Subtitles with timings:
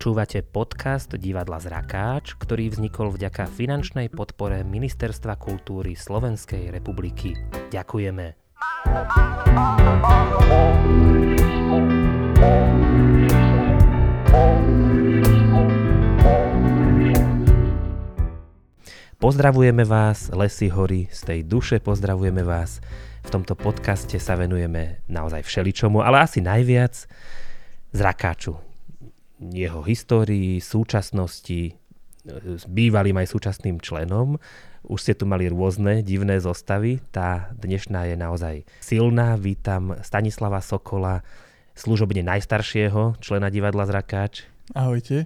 [0.00, 7.36] Počúvate podcast Divadla Zrakáč, ktorý vznikol vďaka finančnej podpore Ministerstva kultúry Slovenskej republiky.
[7.68, 8.32] Ďakujeme.
[19.20, 22.80] Pozdravujeme vás, Lesy hory, z tej duše pozdravujeme vás.
[23.20, 27.04] V tomto podcaste sa venujeme naozaj všeličomu, ale asi najviac
[27.92, 28.69] zrakáču,
[29.40, 31.72] jeho histórii, súčasnosti,
[32.28, 34.36] s bývalým aj súčasným členom.
[34.84, 37.00] Už ste tu mali rôzne divné zostavy.
[37.08, 39.40] Tá dnešná je naozaj silná.
[39.40, 41.24] Vítam Stanislava Sokola,
[41.72, 44.44] služobne najstaršieho člena divadla Zrakáč.
[44.76, 45.24] Ahojte.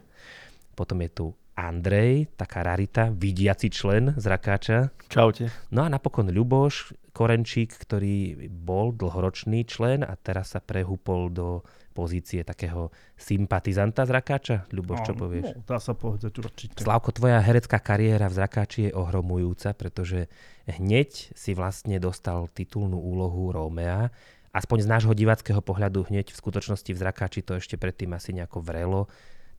[0.78, 4.90] Potom je tu Andrej, taká rarita, vidiaci člen Zrakáča.
[5.06, 5.50] Čaute.
[5.70, 11.62] No a napokon Ľuboš Korenčík, ktorý bol dlhoročný člen a teraz sa prehúpol do
[11.94, 14.66] pozície takého sympatizanta Zrakáča?
[14.74, 15.54] Ľuboš, čo povieš?
[15.54, 16.82] No, dá sa povedať určite.
[16.82, 20.26] Slavko, tvoja herecká kariéra v Zrakáči je ohromujúca, pretože
[20.66, 24.10] hneď si vlastne dostal titulnú úlohu Rómea.
[24.50, 28.58] Aspoň z nášho diváckého pohľadu hneď v skutočnosti v Zrakáči to ešte predtým asi nejako
[28.58, 29.06] vrelo.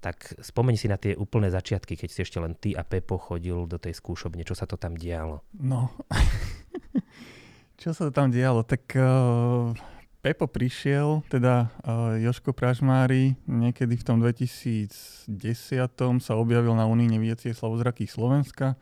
[0.04, 3.66] Tak spomeň si na tie úplné začiatky, keď si ešte len ty a Pepo chodil
[3.66, 4.44] do tej skúšobne.
[4.44, 5.42] Čo sa to tam dialo?
[5.58, 5.90] No,
[7.82, 8.62] čo sa to tam dialo?
[8.64, 9.74] Tak uh,
[10.26, 15.30] Pepo prišiel, teda uh, Joško Pražmári, niekedy v tom 2010
[16.18, 18.74] sa objavil na Unii nevidiacich slavozrakých Slovenska.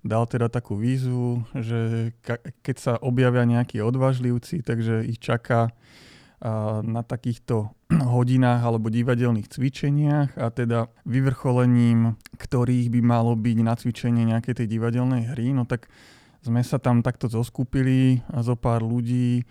[0.00, 2.16] Dal teda takú výzvu, že
[2.64, 7.76] keď sa objavia nejakí odvážlivci, takže ich čaká uh, na takýchto
[8.16, 14.72] hodinách alebo divadelných cvičeniach a teda vyvrcholením, ktorých by malo byť na cvičenie nejakej tej
[14.72, 15.92] divadelnej hry, no tak
[16.40, 19.44] sme sa tam takto zoskupili a zo pár ľudí,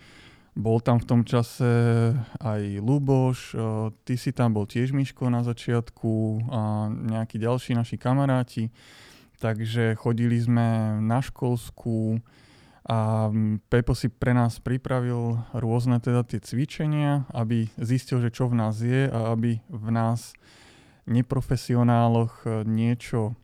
[0.52, 1.64] bol tam v tom čase
[2.40, 3.56] aj Luboš,
[4.04, 8.68] ty si tam bol tiež Miško na začiatku a nejakí ďalší naši kamaráti.
[9.40, 12.20] Takže chodili sme na školskú
[12.82, 13.30] a
[13.70, 18.78] Pepo si pre nás pripravil rôzne teda tie cvičenia, aby zistil, že čo v nás
[18.82, 20.34] je a aby v nás
[21.08, 23.34] neprofesionáloch niečo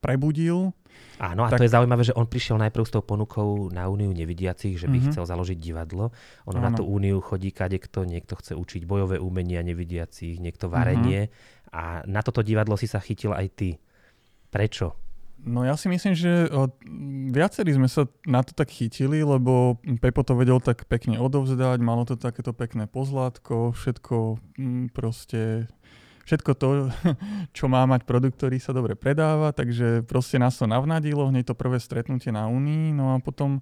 [0.00, 0.72] prebudil
[1.20, 1.60] Áno, a tak...
[1.60, 4.96] to je zaujímavé, že on prišiel najprv s tou ponukou na Úniu nevidiacich, že by
[4.96, 5.12] mm-hmm.
[5.12, 6.16] chcel založiť divadlo.
[6.48, 11.28] Ono na tú Úniu chodí kadekto, niekto chce učiť bojové umenia nevidiacich, niekto varenie.
[11.28, 11.76] Mm-hmm.
[11.76, 13.70] A na toto divadlo si sa chytil aj ty.
[14.48, 14.96] Prečo?
[15.40, 16.52] No ja si myslím, že
[17.32, 22.04] viacerí sme sa na to tak chytili, lebo Pepo to vedel tak pekne odovzdať, malo
[22.04, 25.72] to takéto pekné pozlátko, všetko mm, proste
[26.30, 26.68] všetko to,
[27.58, 31.58] čo má mať produkt, ktorý sa dobre predáva, takže proste nás to navnadilo, hneď to
[31.58, 33.58] prvé stretnutie na Unii, no a potom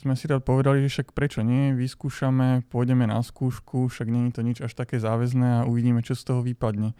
[0.00, 4.42] sme si rád povedali, že však prečo nie, vyskúšame, pôjdeme na skúšku, však je to
[4.46, 6.96] nič až také záväzné a uvidíme, čo z toho vypadne.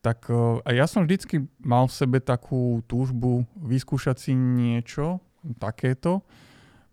[0.00, 0.32] Tak
[0.64, 5.20] a ja som vždycky mal v sebe takú túžbu vyskúšať si niečo
[5.60, 6.24] takéto,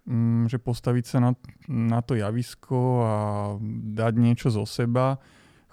[0.10, 1.32] mm, že postaviť sa na,
[1.72, 3.16] na to javisko a
[3.96, 5.22] dať niečo zo seba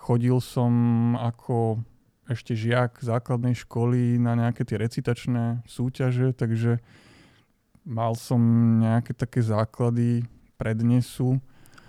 [0.04, 0.72] Chodil som
[1.16, 1.80] ako
[2.28, 6.84] ešte žiak základnej školy na nejaké tie recitačné súťaže, takže
[7.88, 8.40] mal som
[8.84, 10.28] nejaké také základy
[10.60, 11.40] prednesu.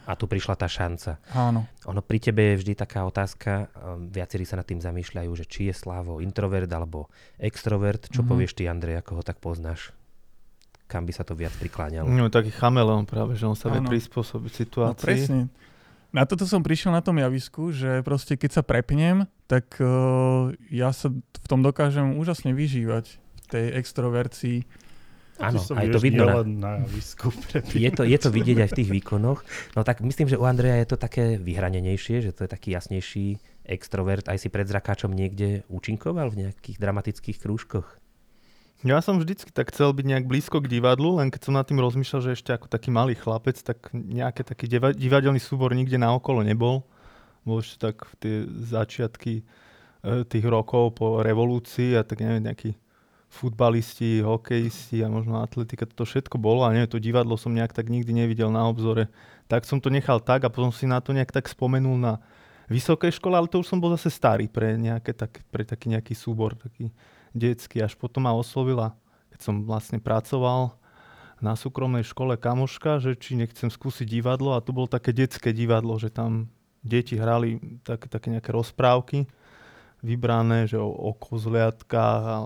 [0.08, 1.20] A tu prišla tá šanca.
[1.36, 1.68] Áno.
[1.92, 5.68] Ono pri tebe je vždy taká otázka, um, viacerí sa nad tým zamýšľajú, že či
[5.68, 8.08] je Slavo introvert alebo extrovert.
[8.08, 8.32] Čo mm-hmm.
[8.32, 9.92] povieš ty, Andrej, ako ho tak poznáš?
[10.88, 12.08] Kam by sa to viac prikláňalo?
[12.08, 15.04] No, taký chameleon práve, že on sa vie prispôsobiť no, situácii.
[15.04, 15.42] No, presne
[16.16, 20.96] na toto som prišiel na tom javisku, že proste keď sa prepnem, tak uh, ja
[20.96, 24.60] sa v tom dokážem úžasne vyžívať, v tej extrovercii.
[25.36, 27.28] Áno, aj to vidno na, na javisku.
[27.76, 29.44] Je to, je to vidieť aj v tých výkonoch.
[29.76, 33.44] No tak myslím, že u Andreja je to také vyhranenejšie, že to je taký jasnejší
[33.68, 34.24] extrovert.
[34.32, 38.00] Aj si pred zrakáčom niekde účinkoval v nejakých dramatických krúžkoch.
[38.84, 41.80] Ja som vždycky tak chcel byť nejak blízko k divadlu, len keď som nad tým
[41.80, 44.68] rozmýšľal, že ešte ako taký malý chlapec, tak nejaký taký
[45.00, 46.84] divadelný súbor nikde naokolo nebol.
[47.48, 49.44] Bol ešte tak v tie začiatky e,
[50.28, 52.76] tých rokov po revolúcii a tak neviem, nejakí
[53.32, 57.88] futbalisti, hokejisti a možno atletika, to všetko bolo a neviem, to divadlo som nejak tak
[57.88, 59.12] nikdy nevidel na obzore.
[59.52, 62.20] Tak som to nechal tak a potom si na to nejak tak spomenul na
[62.72, 66.18] vysokej škole, ale to už som bol zase starý pre, nejaké, tak, pre taký nejaký
[66.18, 66.90] súbor, taký
[67.36, 67.84] detský.
[67.84, 68.96] Až potom ma oslovila,
[69.36, 70.74] keď som vlastne pracoval
[71.44, 76.00] na súkromnej škole kamoška, že či nechcem skúsiť divadlo a to bolo také detské divadlo,
[76.00, 76.48] že tam
[76.80, 79.28] deti hrali tak, také nejaké rozprávky
[80.06, 82.38] vybrané, že o, o kozliatkách a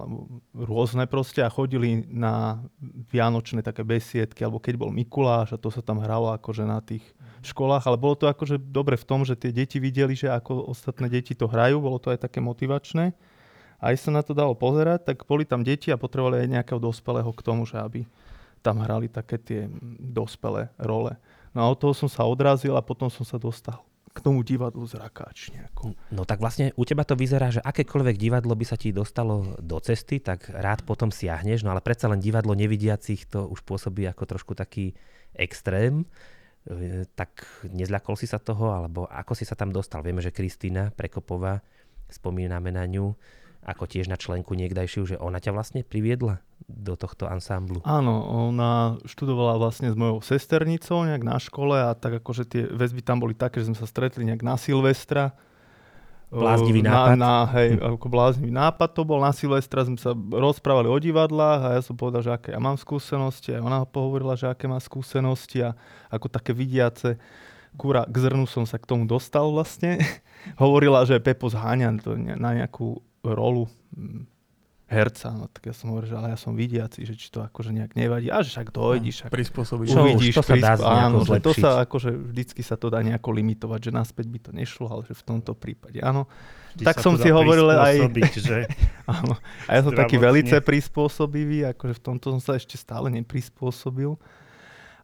[0.56, 2.64] rôzne proste a chodili na
[3.12, 7.04] vianočné také besiedky, alebo keď bol Mikuláš a to sa tam hralo akože na tých
[7.44, 11.12] školách, ale bolo to akože dobre v tom, že tie deti videli, že ako ostatné
[11.12, 13.12] deti to hrajú, bolo to aj také motivačné.
[13.80, 17.32] Aj sa na to dalo pozerať, tak boli tam deti a potrebovali aj nejakého dospelého
[17.32, 18.04] k tomu, že aby
[18.60, 19.62] tam hrali také tie
[20.00, 21.16] dospelé role.
[21.56, 23.80] No a od toho som sa odrazil a potom som sa dostal
[24.10, 25.94] k tomu divadlu z Rakáč nejako.
[26.10, 29.78] No tak vlastne u teba to vyzerá, že akékoľvek divadlo by sa ti dostalo do
[29.80, 34.24] cesty, tak rád potom siahneš, no ale predsa len divadlo nevidiacich to už pôsobí ako
[34.26, 34.98] trošku taký
[35.38, 36.10] extrém.
[36.66, 40.02] E, tak nezľakol si sa toho, alebo ako si sa tam dostal?
[40.02, 41.62] Vieme, že Kristýna Prekopová,
[42.10, 43.14] spomíname na ňu,
[43.64, 47.84] ako tiež na členku niekdajšiu, že ona ťa vlastne priviedla do tohto ansámblu.
[47.84, 53.04] Áno, ona študovala vlastne s mojou sesternicou nejak na škole a tak akože tie väzby
[53.04, 55.36] tam boli také, že sme sa stretli nejak na Silvestra.
[56.30, 57.18] Bláznivý nápad.
[57.18, 59.18] Na, na, hej, ako bláznivý nápad to bol.
[59.18, 62.78] Na Silvestra sme sa rozprávali o divadlách a ja som povedal, že aké ja mám
[62.78, 65.74] skúsenosti a ona pohovorila, že aké má skúsenosti a
[66.14, 67.18] ako také vidiace
[67.78, 70.00] kúra k zrnu som sa k tomu dostal vlastne.
[70.62, 74.28] Hovorila, že Pepo zháňa to na nejakú rolu mm,
[74.90, 75.30] herca.
[75.30, 77.94] No tak ja som hovoril, že ale ja som vidiaci, že či to akože nejak
[77.94, 78.34] nevadí.
[78.34, 79.88] A že však dojdeš, však prispôsobiť.
[79.94, 83.80] uvidíš, to sa dá áno, že to sa akože vždycky sa to dá nejako limitovať,
[83.90, 86.26] že naspäť by to nešlo, ale že v tomto prípade áno.
[86.74, 88.14] Vždy tak som si hovoril aj...
[88.34, 88.66] že
[89.20, 89.38] áno.
[89.70, 94.18] A ja som taký velice prispôsobivý, akože v tomto som sa ešte stále neprispôsobil.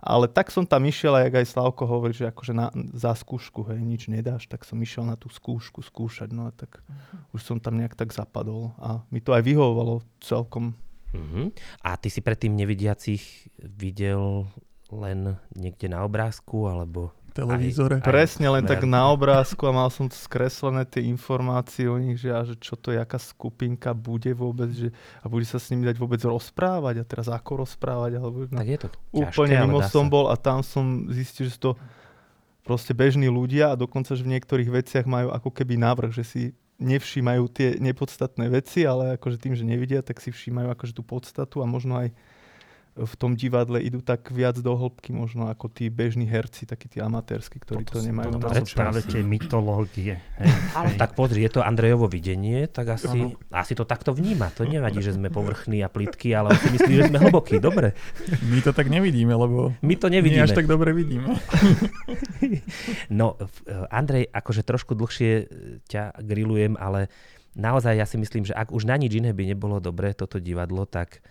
[0.05, 3.65] Ale tak som tam išiel, a jak aj Slavko hovorí, že akože na, za skúšku,
[3.73, 6.85] hej, nič nedáš, tak som išiel na tú skúšku skúšať, no a tak
[7.33, 10.77] už som tam nejak tak zapadol a mi to aj vyhovovalo celkom.
[11.09, 11.49] Uh-huh.
[11.81, 14.45] A ty si predtým nevidiacich videl
[14.93, 17.99] len niekde na obrázku, alebo televízore.
[17.99, 18.95] Aj- Presne len tak merane.
[18.95, 22.95] na obrázku a mal som skreslené tie informácie o nich, že, a že čo to
[22.95, 27.05] je, aká skupinka bude vôbec, že, a bude sa s nimi dať vôbec rozprávať a
[27.05, 30.11] teraz ako rozprávať, alebo no, Tak je to ťažké, úplne mimo som sa.
[30.11, 31.75] bol a tam som zistil, že to
[32.63, 36.41] proste bežní ľudia a dokonca, že v niektorých veciach majú ako keby návrh, že si
[36.75, 41.63] nevšímajú tie nepodstatné veci, ale akože tým, že nevidia, tak si všímajú akože tú podstatu
[41.63, 42.11] a možno aj
[42.95, 47.03] v tom divadle idú tak viac do hĺbky možno ako tí bežní herci, takí tí
[47.03, 48.39] amatérsky, ktorí to, nemajú.
[48.39, 50.24] To na sú Predstav práve tie mytológie.
[50.39, 50.47] Hej,
[50.80, 54.47] Ale tak pozri, je to Andrejovo videnie, tak asi, asi to takto vníma.
[54.56, 57.59] To nevadí, že sme povrchní a plitky, ale on si myslí, že sme hlbokí.
[57.59, 58.00] Dobre,
[58.51, 60.48] My to tak nevidíme, lebo my to nevidíme.
[60.48, 61.36] až tak dobre vidíme.
[63.09, 63.36] No,
[63.89, 65.45] Andrej, akože trošku dlhšie e,
[65.88, 67.07] ťa grillujem, ale
[67.57, 70.86] naozaj ja si myslím, že ak už na nič iné by nebolo dobré toto divadlo,
[70.86, 71.24] tak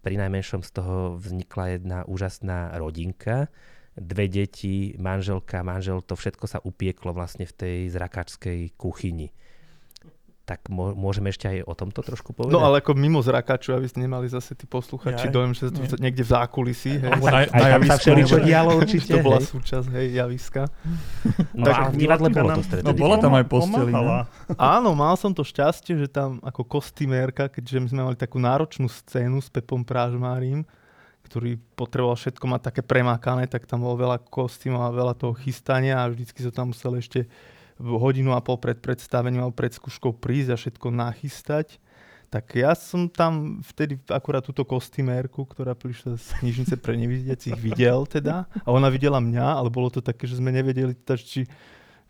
[0.00, 3.52] pri najmenšom z toho vznikla jedna úžasná rodinka.
[3.98, 9.34] Dve deti, manželka, manžel, to všetko sa upieklo vlastne v tej zrakačskej kuchyni.
[10.50, 12.50] Tak mô- môžeme ešte aj o tomto trošku povedať?
[12.50, 15.34] No ale ako mimo zrakaču, aby ste nemali zase tí posluchači Jaj.
[15.34, 16.10] dojem, že to Nie.
[16.10, 16.98] niekde v zákulisí.
[16.98, 17.06] Hej.
[17.06, 19.14] Alebo na, aj na tam sa všeličo dialo určite.
[19.14, 19.46] to bola hej.
[19.46, 20.62] súčasť hej, javiska.
[21.54, 22.90] No Tak a v divadle bolo to stretnutie.
[22.90, 24.26] No, bola tam aj postelina.
[24.58, 28.90] Áno, mal som to šťastie, že tam ako kostýmérka, keďže my sme mali takú náročnú
[28.90, 30.66] scénu s Pepom Prážmárim,
[31.30, 36.02] ktorý potreboval všetko mať také premákané, tak tam bolo veľa kostýmov a veľa toho chystania
[36.02, 37.30] a vždycky som tam musel ešte
[37.80, 41.80] hodinu a pol pred predstavením alebo pred skúškou prísť a všetko nachystať.
[42.30, 48.06] Tak ja som tam vtedy akurát túto kostýmérku, ktorá prišla z knižnice pre nevidiacich, videl
[48.06, 48.46] teda.
[48.62, 51.50] A ona videla mňa, ale bolo to také, že sme nevedeli, teda, či,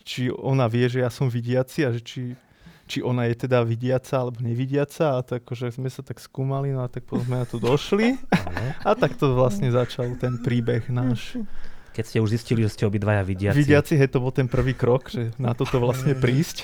[0.05, 2.37] či ona vie, že ja som vidiaci a že či,
[2.85, 5.17] či ona je teda vidiaca alebo nevidiaca.
[5.17, 8.21] A tak, že sme sa tak skúmali, no a tak potom sme na to došli.
[8.85, 11.41] A tak to vlastne začal ten príbeh náš.
[11.90, 13.59] Keď ste už zistili, že ste obidvaja vidiaci.
[13.59, 16.62] Vidiaci, hej, to bol ten prvý krok, že na toto vlastne prísť.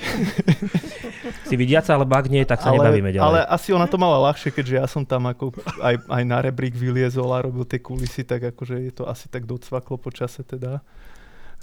[1.47, 3.27] Si vidiaca, alebo ak nie, tak sa ale, nebavíme ďalej.
[3.27, 5.51] ale asi ona to mala ľahšie, keďže ja som tam ako
[5.83, 9.47] aj, aj na rebrík vyliezol a robil tie kulisy, tak akože je to asi tak
[9.51, 10.83] docvaklo po čase teda.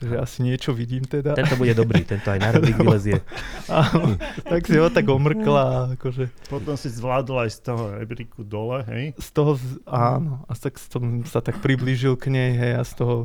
[0.03, 1.32] Že asi niečo vidím teda.
[1.38, 3.24] Tento bude dobrý, tento aj na rebrík vylezie.
[3.72, 8.84] Áno, tak si ho tak omrkla akože Potom si zvládol aj z toho rebríku dole,
[8.89, 9.15] hej?
[9.15, 9.55] z toho,
[9.88, 13.15] áno, a tak som sa tak priblížil k nej, hej, a z toho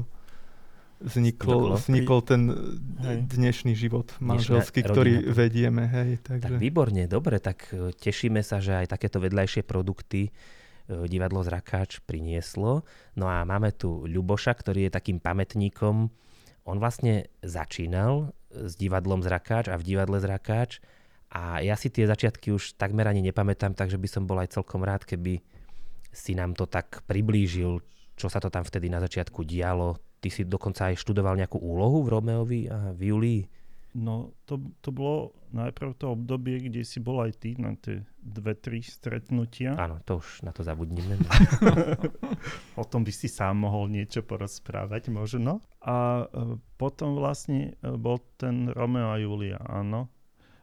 [1.01, 2.43] vznikol, vznikol ten
[3.03, 3.19] Hej.
[3.31, 5.35] dnešný život Dnešná manželský, ktorý rodina.
[5.35, 6.59] vedieme, hej, Tak takže...
[6.59, 10.31] výborne, dobre, tak e, tešíme sa, že aj takéto vedľajšie produkty e,
[11.07, 12.83] divadlo Zrakáč prinieslo.
[13.15, 16.11] No a máme tu Ľuboša, ktorý je takým pamätníkom.
[16.69, 20.83] On vlastne začínal s divadlom Zrakáč a v divadle Zrakáč
[21.29, 24.81] a ja si tie začiatky už takmer ani nepamätám, takže by som bol aj celkom
[24.81, 25.45] rád, keby
[26.09, 27.85] si nám to tak priblížil,
[28.17, 30.01] čo sa to tam vtedy na začiatku dialo.
[30.19, 33.43] Ty si dokonca aj študoval nejakú úlohu v Romeovi a v Julii.
[33.97, 38.53] No, to, to bolo najprv to obdobie, kde si bol aj ty na tie dve,
[38.53, 39.75] tri stretnutia.
[39.75, 41.17] Áno, to už na to zabudnime.
[42.81, 45.65] o tom by si sám mohol niečo porozprávať možno.
[45.81, 50.13] A e, potom vlastne e, bol ten Romeo a Julia, áno.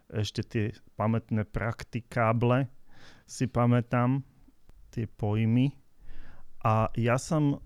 [0.06, 2.70] Ešte tie pamätné praktikáble
[3.26, 4.22] si pamätám,
[4.94, 5.74] tie pojmy.
[6.62, 7.58] A ja som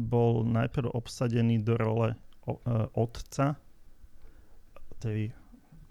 [0.00, 3.58] bol najprv obsadený do role o, e, otca
[4.98, 5.34] tej...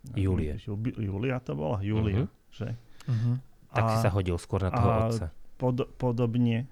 [0.10, 0.56] Julie.
[0.96, 1.84] Julia to bola?
[1.84, 2.28] Julia, Mhm.
[2.50, 2.68] že?
[3.06, 3.36] Uh-huh.
[3.68, 5.28] tak si A- sa hodil skôr na toho a- otca.
[5.54, 6.64] Pod, podobne,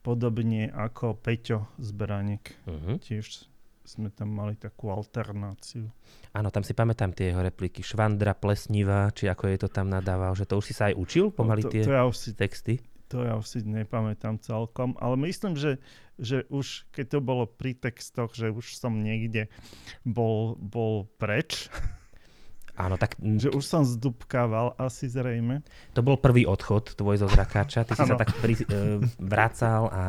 [0.00, 2.52] podobne ako Peťo z Beranek.
[2.64, 3.00] Mhm.
[3.00, 3.48] Tiež
[3.82, 5.88] sme tam mali takú alternáciu.
[6.30, 7.80] Áno, tam si pamätám tie jeho repliky.
[7.80, 11.28] Švandra, plesnivá, či ako je to tam nadával, že to už si sa aj učil
[11.30, 12.80] pomaly to, tie to, ja už si, texty.
[13.06, 15.76] to ja už si nepamätám celkom, ale myslím, že,
[16.16, 19.50] že už keď to bolo pri textoch, že už som niekde
[20.02, 21.68] bol, bol preč,
[22.74, 25.62] Áno, tak že už som zdubkával asi zrejme.
[25.94, 27.86] to bol prvý odchod tvoj zo zrakáča.
[27.86, 28.18] Ty si sa Áno.
[28.18, 30.02] tak pri, e, vracal a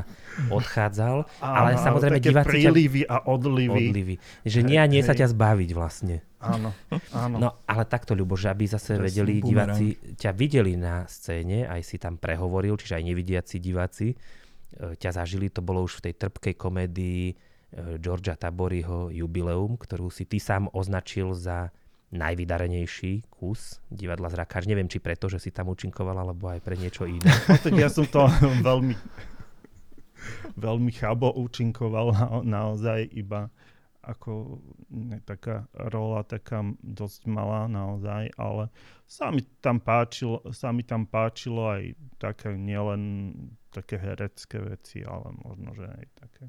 [0.49, 1.29] odchádzal.
[1.45, 3.85] Ale Áno, samozrejme také diváci ťa- prílivy a odlivy.
[3.85, 4.15] Odlivy.
[4.43, 6.25] Že nie a nie sa ťa zbaviť vlastne.
[6.41, 6.73] Áno,
[7.13, 7.35] áno.
[7.37, 11.81] No ale takto, Ľubo, že aby zase Presne, vedeli diváci, ťa videli na scéne, aj
[11.81, 14.13] si tam prehovoril, čiže aj nevidiaci diváci
[14.75, 17.33] ťa zažili, to bolo už v tej trpkej komédii e,
[17.99, 21.71] Georgia Taboryho Jubileum, ktorú si ty sám označil za
[22.13, 24.69] najvydarenejší kus divadla Zrakáč.
[24.69, 27.27] Neviem, či preto, že si tam účinkoval, alebo aj pre niečo iné.
[27.81, 28.29] Ja som to
[28.63, 28.95] veľmi,
[30.55, 33.51] veľmi chabo účinkoval na, naozaj iba
[34.05, 34.61] ako
[34.93, 38.69] ne, taká rola, taká dosť malá naozaj, ale
[39.09, 43.33] sa mi tam páčilo, sa mi tam páčilo aj také nielen
[43.73, 46.45] také herecké veci, ale možno, že aj také,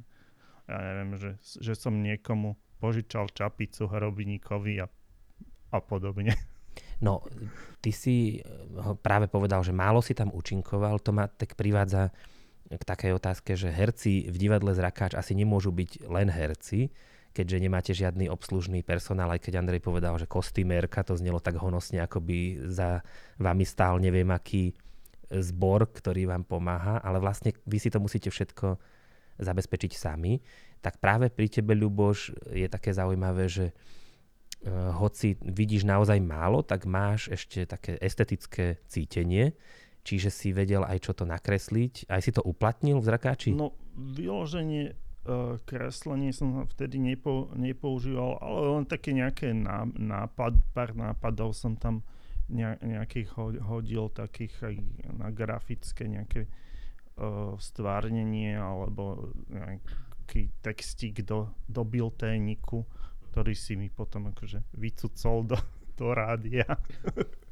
[0.68, 4.86] ja neviem, že, že som niekomu požičal čapicu hrobníkovi a,
[5.72, 6.36] a podobne.
[6.96, 7.20] No,
[7.84, 8.44] ty si eh,
[9.04, 12.12] práve povedal, že málo si tam účinkoval, to ma tak privádza
[12.72, 16.90] k takej otázke, že herci v divadle Zrakáč asi nemôžu byť len herci,
[17.36, 22.00] keďže nemáte žiadny obslužný personál, aj keď Andrej povedal, že kostýmérka, to znelo tak honosne,
[22.00, 23.04] ako by za
[23.36, 24.72] vami stál neviem aký
[25.28, 28.80] zbor, ktorý vám pomáha, ale vlastne vy si to musíte všetko
[29.36, 30.40] zabezpečiť sami.
[30.80, 36.88] Tak práve pri tebe, Ľuboš, je také zaujímavé, že eh, hoci vidíš naozaj málo, tak
[36.88, 39.52] máš ešte také estetické cítenie,
[40.06, 43.50] čiže si vedel aj čo to nakresliť, aj si to uplatnil v zrakáči?
[43.52, 44.94] No, vyloženie
[45.66, 52.06] kreslenie som vtedy nepo, nepoužíval, ale len také nejaké ná, nápad, pár nápadov som tam
[52.46, 54.74] ne, nejakých ho- hodil, takých aj
[55.18, 62.86] na grafické nejaké uh, stvárnenie alebo nejaký textík do, do bilténiku,
[63.30, 65.58] ktorý si mi potom akože vycucol do,
[65.98, 66.64] do rádia.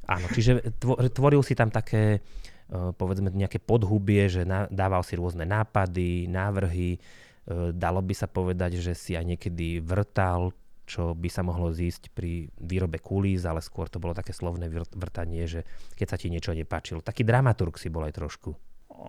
[0.05, 5.17] Áno, čiže tvo- tvoril si tam také, eh, povedzme, nejaké podhubie, že na- dával si
[5.17, 7.25] rôzne nápady, návrhy, eh,
[7.71, 10.53] dalo by sa povedať, že si aj niekedy vrtal,
[10.85, 15.45] čo by sa mohlo zísť pri výrobe kulís, ale skôr to bolo také slovné vrtanie,
[15.45, 17.01] že keď sa ti niečo nepáčilo.
[17.01, 18.53] Taký dramaturg si bol aj trošku.
[18.93, 19.09] O,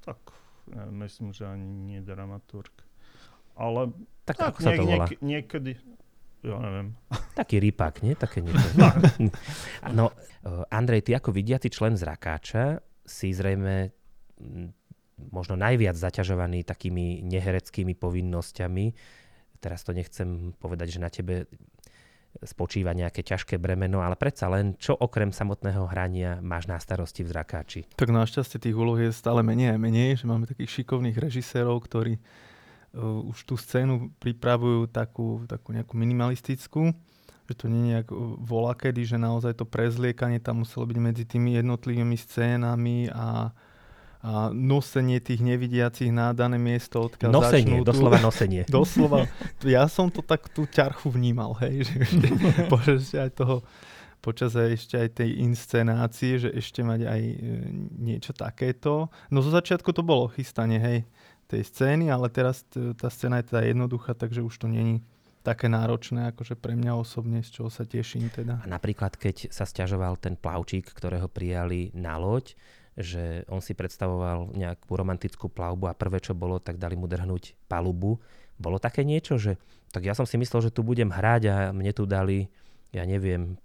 [0.00, 0.18] tak
[0.70, 2.70] ja myslím, že ani nie dramaturg.
[3.54, 3.90] Ale
[4.22, 5.06] Tak, tak ako sa to volá?
[5.06, 5.72] niek- niekedy,
[6.42, 6.88] ja neviem.
[7.34, 8.14] Taký rypak, nie?
[8.14, 8.66] Také niečo.
[9.98, 10.10] No,
[10.42, 13.90] eh, Andrej, ty ako vidiaci člen zrakáča si zrejme
[15.18, 18.84] možno najviac zaťažovaný takými nehereckými povinnosťami.
[19.60, 21.48] Teraz to nechcem povedať, že na tebe
[22.44, 27.32] spočíva nejaké ťažké bremeno, ale predsa len, čo okrem samotného hrania máš na starosti v
[27.32, 27.80] zrakáči?
[27.96, 32.20] Tak našťastie tých úloh je stále menej a menej, že máme takých šikovných režisérov, ktorí
[32.20, 36.92] uh, už tú scénu pripravujú takú, takú nejakú minimalistickú,
[37.46, 38.08] že to nie je nejak
[38.42, 43.54] volá kedy, že naozaj to prezliekanie tam muselo byť medzi tými jednotlivými scénami a,
[44.26, 48.66] a nosenie tých nevidiacich na dané miesto, odkiaľ Nosenie, tú- doslova nosenie.
[48.82, 49.30] Doslova.
[49.62, 52.26] Ja som to tak tú ťarchu vnímal, hej, že ešte,
[52.74, 53.62] počas aj toho,
[54.18, 57.34] počas aj ešte aj tej inscenácie, že ešte mať aj e,
[58.02, 59.14] niečo takéto.
[59.30, 60.98] No zo začiatku to bolo chystanie, hej,
[61.46, 65.06] tej scény, ale teraz tá scéna je teda jednoduchá, takže už to není
[65.46, 68.58] také náročné, akože pre mňa osobne, z čoho sa teším teda.
[68.58, 72.58] A napríklad, keď sa stiažoval ten plavčík, ktorého prijali na loď,
[72.96, 77.68] že on si predstavoval nejakú romantickú plavbu a prvé, čo bolo, tak dali mu drhnúť
[77.68, 78.16] palubu.
[78.56, 79.60] Bolo také niečo, že
[79.92, 82.48] tak ja som si myslel, že tu budem hrať a mne tu dali,
[82.96, 83.60] ja neviem,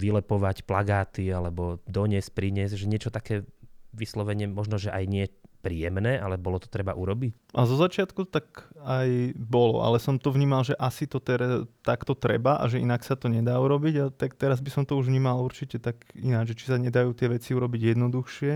[0.00, 3.44] vylepovať plagáty alebo doniesť, priniesť, že niečo také
[3.92, 5.26] vyslovene možno, že aj nie
[5.60, 7.52] príjemné, ale bolo to treba urobiť?
[7.52, 12.16] A zo začiatku tak aj bolo, ale som to vnímal, že asi to tere, takto
[12.16, 15.12] treba a že inak sa to nedá urobiť a tak teraz by som to už
[15.12, 18.52] vnímal určite tak ináč, že či sa nedajú tie veci urobiť jednoduchšie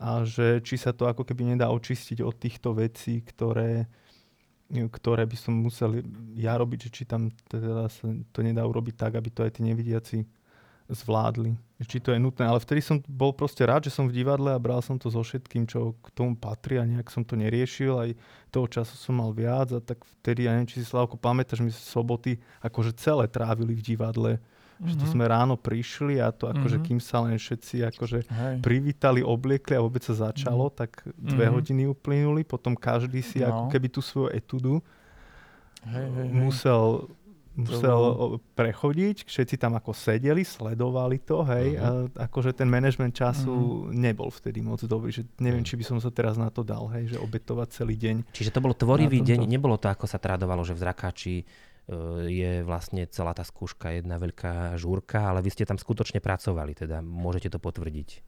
[0.00, 3.86] a že či sa to ako keby nedá očistiť od týchto vecí, ktoré,
[4.72, 6.02] ktoré by som musel
[6.34, 9.62] ja robiť, že či tam teda sa to nedá urobiť tak, aby to aj tí
[9.62, 10.24] nevidiaci
[10.94, 11.58] zvládli.
[11.84, 14.62] Či to je nutné, ale vtedy som bol proste rád, že som v divadle a
[14.62, 17.98] bral som to so všetkým, čo k tomu patrí a nejak som to neriešil.
[17.98, 18.10] Aj
[18.48, 21.68] toho času som mal viac a tak vtedy, ja neviem, či si Slavko pamätáš, my
[21.74, 24.32] soboty akože celé trávili v divadle.
[24.38, 24.86] Mm-hmm.
[24.90, 25.12] Že to mhm.
[25.14, 26.98] sme ráno prišli a to akože mm-hmm.
[26.98, 28.56] kým sa len všetci akože Hej.
[28.58, 30.78] privítali, obliekli a vôbec sa začalo, mm-hmm.
[30.78, 31.54] tak dve mm-hmm.
[31.54, 33.50] hodiny uplynuli, potom každý si no.
[33.50, 34.82] ako keby tú svoju etudu
[35.84, 37.10] hej, hej, musel
[37.54, 38.02] musel
[38.58, 42.10] prechodiť, všetci tam ako sedeli, sledovali to, hej, uh-huh.
[42.18, 43.94] a akože ten management času uh-huh.
[43.94, 47.14] nebol vtedy moc dobrý, že neviem, či by som sa teraz na to dal, hej,
[47.14, 48.34] že obetovať celý deň.
[48.34, 51.44] Čiže to bolo tvorivý deň, nebolo to ako sa tradovalo, že v Zrakáči e,
[52.26, 57.06] je vlastne celá tá skúška jedna veľká žúrka, ale vy ste tam skutočne pracovali, teda
[57.06, 58.18] môžete to potvrdiť e,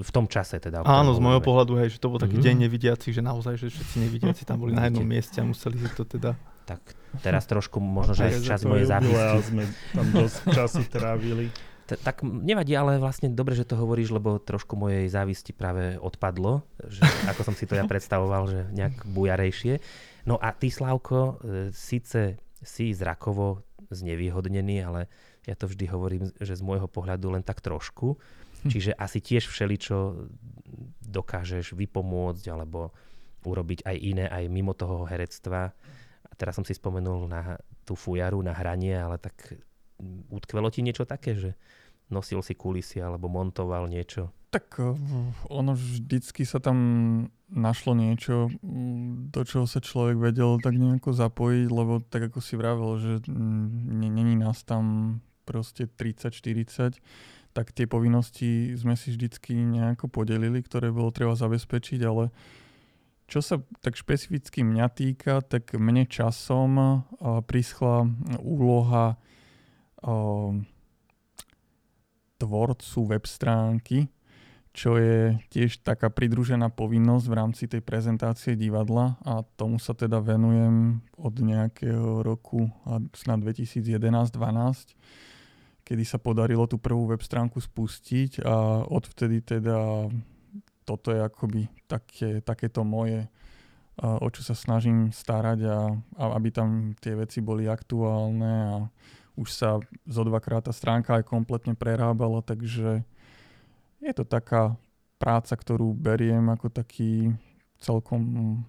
[0.00, 0.88] v tom čase teda.
[0.88, 2.48] Áno, z môjho pohľadu, hej, že to bol taký mm-hmm.
[2.48, 5.92] deň nevidiaci, že naozaj, že všetci nevidiaci tam boli na jednom mieste a museli si
[5.92, 6.32] to teda
[6.68, 6.84] tak
[7.24, 9.40] teraz trošku možno, že aj čas mojej zápisky.
[9.48, 9.64] sme
[9.96, 11.48] tam dosť času trávili.
[11.88, 16.60] T- tak nevadí, ale vlastne dobre, že to hovoríš, lebo trošku mojej závisti práve odpadlo,
[16.84, 17.00] že,
[17.32, 19.80] ako som si to ja predstavoval, že nejak bujarejšie.
[20.28, 25.08] No a ty, Slavko, e, síce si zrakovo znevýhodnený, ale
[25.48, 28.20] ja to vždy hovorím, že z môjho pohľadu len tak trošku.
[28.68, 28.68] Hm.
[28.68, 30.28] Čiže asi tiež všeličo
[31.08, 32.92] dokážeš vypomôcť alebo
[33.48, 35.72] urobiť aj iné, aj mimo toho herectva
[36.38, 39.58] teraz som si spomenul na tú fujaru, na hranie, ale tak
[40.30, 41.58] utkvelo ti niečo také, že
[42.08, 44.32] nosil si kulisy alebo montoval niečo?
[44.48, 44.96] Tak eh,
[45.52, 46.78] ono vždycky sa tam
[47.48, 48.52] našlo niečo,
[49.32, 54.36] do čoho sa človek vedel tak nejako zapojiť, lebo tak ako si vravel, že není
[54.36, 55.16] nás tam
[55.48, 57.00] proste 30-40,
[57.56, 62.28] tak tie povinnosti sme si vždycky nejako podelili, ktoré bolo treba zabezpečiť, ale
[63.28, 67.04] čo sa tak špecificky mňa týka, tak mne časom
[67.44, 68.08] prischla
[68.40, 69.20] úloha
[72.40, 74.08] tvorcu web stránky,
[74.72, 80.22] čo je tiež taká pridružená povinnosť v rámci tej prezentácie divadla a tomu sa teda
[80.22, 82.70] venujem od nejakého roku
[83.12, 84.94] snad 2011-12,
[85.82, 90.06] kedy sa podarilo tú prvú web stránku spustiť a odvtedy teda
[90.88, 93.28] toto je akoby také, takéto moje,
[94.00, 98.74] o čo sa snažím starať a, a aby tam tie veci boli aktuálne a
[99.36, 99.76] už sa
[100.08, 103.04] zo dvakrát tá stránka aj kompletne prerábala, takže
[104.00, 104.80] je to taká
[105.20, 107.34] práca, ktorú beriem ako taký
[107.78, 108.62] celkom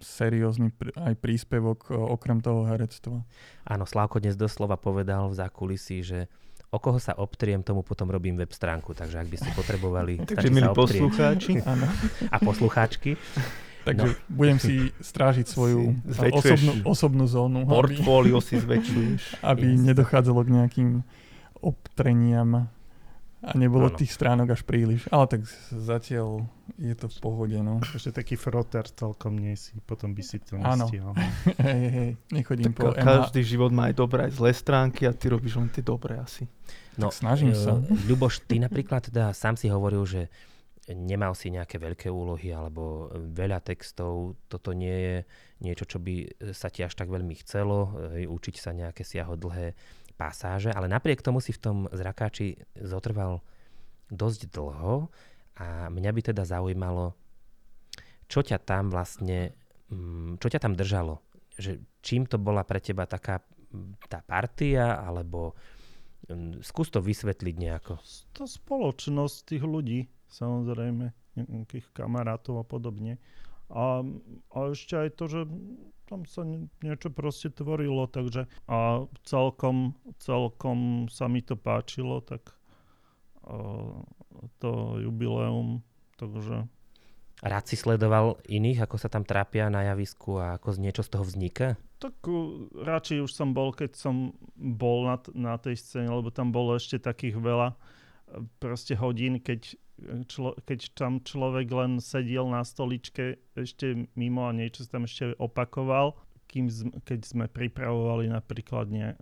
[0.00, 3.20] seriózny aj príspevok okrem toho herectva.
[3.68, 6.32] Áno, Slávko dnes doslova povedal v zákulisí, že
[6.70, 8.94] o koho sa obtriem, tomu potom robím web stránku.
[8.94, 10.22] Takže ak by ste potrebovali...
[10.22, 11.58] Takže milí poslucháči.
[12.34, 13.18] A poslucháčky.
[13.80, 14.14] Takže no.
[14.30, 15.98] budem si strážiť svoju
[16.30, 17.66] osobnú, osobnú zónu.
[17.66, 19.22] Portfólio si zväčšuješ.
[19.50, 20.90] Aby nedochádzalo k nejakým
[21.58, 22.70] obtreniam
[23.40, 23.96] a nebolo ano.
[23.96, 25.08] tých stránok až príliš.
[25.08, 26.44] Ale tak zatiaľ
[26.76, 27.56] je to v pohode.
[27.56, 27.80] No.
[27.80, 31.16] Ešte taký froter celkom nie si, potom by si to nestihol.
[31.66, 33.48] hej, hej, nechodím tak po Každý MH.
[33.48, 36.44] život má aj dobré, aj zlé stránky a ty robíš len tie dobré asi.
[37.00, 37.80] No, tak snažím sa.
[37.80, 40.28] E, Ľuboš, ty napríklad teda sám si hovoril, že
[40.92, 44.36] nemal si nejaké veľké úlohy alebo veľa textov.
[44.52, 45.16] Toto nie je
[45.64, 49.72] niečo, čo by sa ti až tak veľmi chcelo, e, učiť sa nejaké siahodlhé
[50.20, 53.40] pasáže, ale napriek tomu si v tom zrakáči zotrval
[54.12, 55.08] dosť dlho
[55.56, 57.16] a mňa by teda zaujímalo,
[58.28, 59.56] čo ťa tam vlastne,
[59.88, 61.24] mm, čo ťa tam držalo?
[61.56, 63.40] Že čím to bola pre teba taká
[64.10, 65.54] tá partia, alebo
[66.28, 68.02] mm, skús to vysvetliť nejako.
[68.36, 73.16] To spoločnosť tých ľudí, samozrejme, nejakých kamarátov a podobne.
[73.70, 74.02] A,
[74.50, 75.40] a ešte aj to, že
[76.10, 76.42] tam sa
[76.82, 82.50] niečo proste tvorilo, takže a celkom, celkom sa mi to páčilo, tak
[84.58, 85.86] to jubileum,
[86.18, 86.66] takže...
[87.40, 91.24] Rád si sledoval iných, ako sa tam trápia na javisku a ako niečo z toho
[91.24, 91.80] vzniká?
[91.96, 92.20] Tak
[92.76, 97.00] radšej už som bol, keď som bol na, na tej scéne, lebo tam bolo ešte
[97.00, 97.80] takých veľa
[98.60, 99.72] proste hodín, keď
[100.26, 105.36] člo, keď tam človek len sedel na stoličke ešte mimo a niečo sa tam ešte
[105.36, 106.16] opakoval,
[106.50, 106.66] kým
[107.06, 109.14] keď sme pripravovali napríklad ne,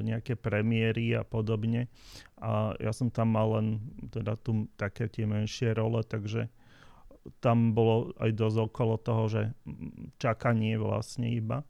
[0.00, 1.92] nejaké premiéry a podobne.
[2.40, 3.66] A ja som tam mal len
[4.08, 6.48] teda tu také tie menšie role, takže
[7.44, 9.42] tam bolo aj dosť okolo toho, že
[10.16, 11.68] čakanie vlastne iba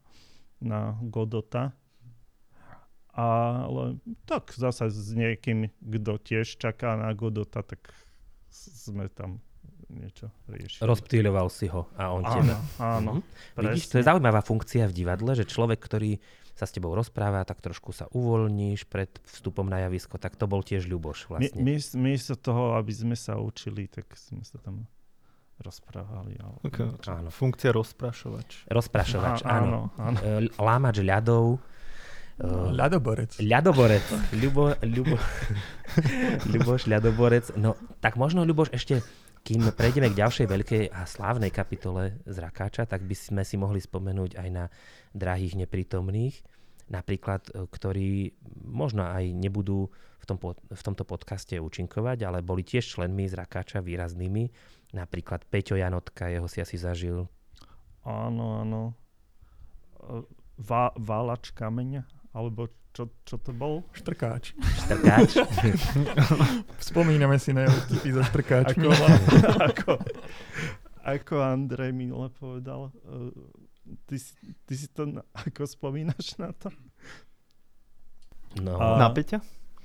[0.63, 1.75] na Godota.
[3.11, 7.91] Ale tak zase s niekým, kto tiež čaká na Godota, tak
[8.51, 9.39] sme tam
[9.91, 10.83] niečo riešili.
[10.83, 12.55] Rozptýľoval si ho a on áno, teba.
[12.79, 13.23] Áno, mhm.
[13.59, 16.19] Vidíš, to je zaujímavá funkcia v divadle, že človek, ktorý
[16.55, 20.61] sa s tebou rozpráva, tak trošku sa uvoľníš pred vstupom na javisko, tak to bol
[20.61, 21.57] tiež Ľuboš vlastne.
[21.57, 24.85] My, my, my sa toho, aby sme sa učili, tak sme sa tam
[25.63, 26.37] rozprávali.
[26.37, 26.57] Ale...
[26.67, 26.85] Okay.
[27.09, 27.29] Áno.
[27.33, 28.67] Funkcia rozprašovač.
[28.67, 29.93] Rozprašovač, áno.
[29.95, 30.17] áno.
[30.21, 31.61] E, lámač ľadov.
[32.41, 33.37] Uh, ľadoborec.
[33.37, 34.05] Ľadoborec.
[34.33, 35.17] Ľubo, Ľubo,
[36.53, 37.53] Ľuboš ľadoborec.
[37.55, 39.05] No, tak možno, Ľuboš, ešte
[39.41, 43.81] kým prejdeme k ďalšej veľkej a slávnej kapitole z Rakáča, tak by sme si mohli
[43.81, 44.69] spomenúť aj na
[45.17, 46.45] drahých neprítomných,
[46.93, 48.37] napríklad, e, ktorí
[48.69, 49.89] možno aj nebudú
[50.21, 54.53] v, tom, v tomto podcaste účinkovať, ale boli tiež členmi z Rakáča výraznými
[54.91, 57.23] Napríklad Peťo Janotka, jeho si asi zažil.
[58.03, 58.81] Áno, áno.
[60.59, 62.03] Va, válač kameňa?
[62.31, 63.87] Alebo čo, čo to bol?
[63.95, 64.55] Štrkáč.
[64.55, 65.39] Štrkáč.
[66.91, 68.83] Spomíname si na jeho vtipy so štrkáčmi.
[68.87, 68.91] Ako,
[69.63, 69.91] ako,
[71.03, 73.31] ako Andrej minule povedal, uh,
[74.07, 74.19] ty,
[74.67, 76.67] ty si to, ako spomínaš na to?
[78.59, 78.75] No.
[78.75, 79.39] A, na Peťa?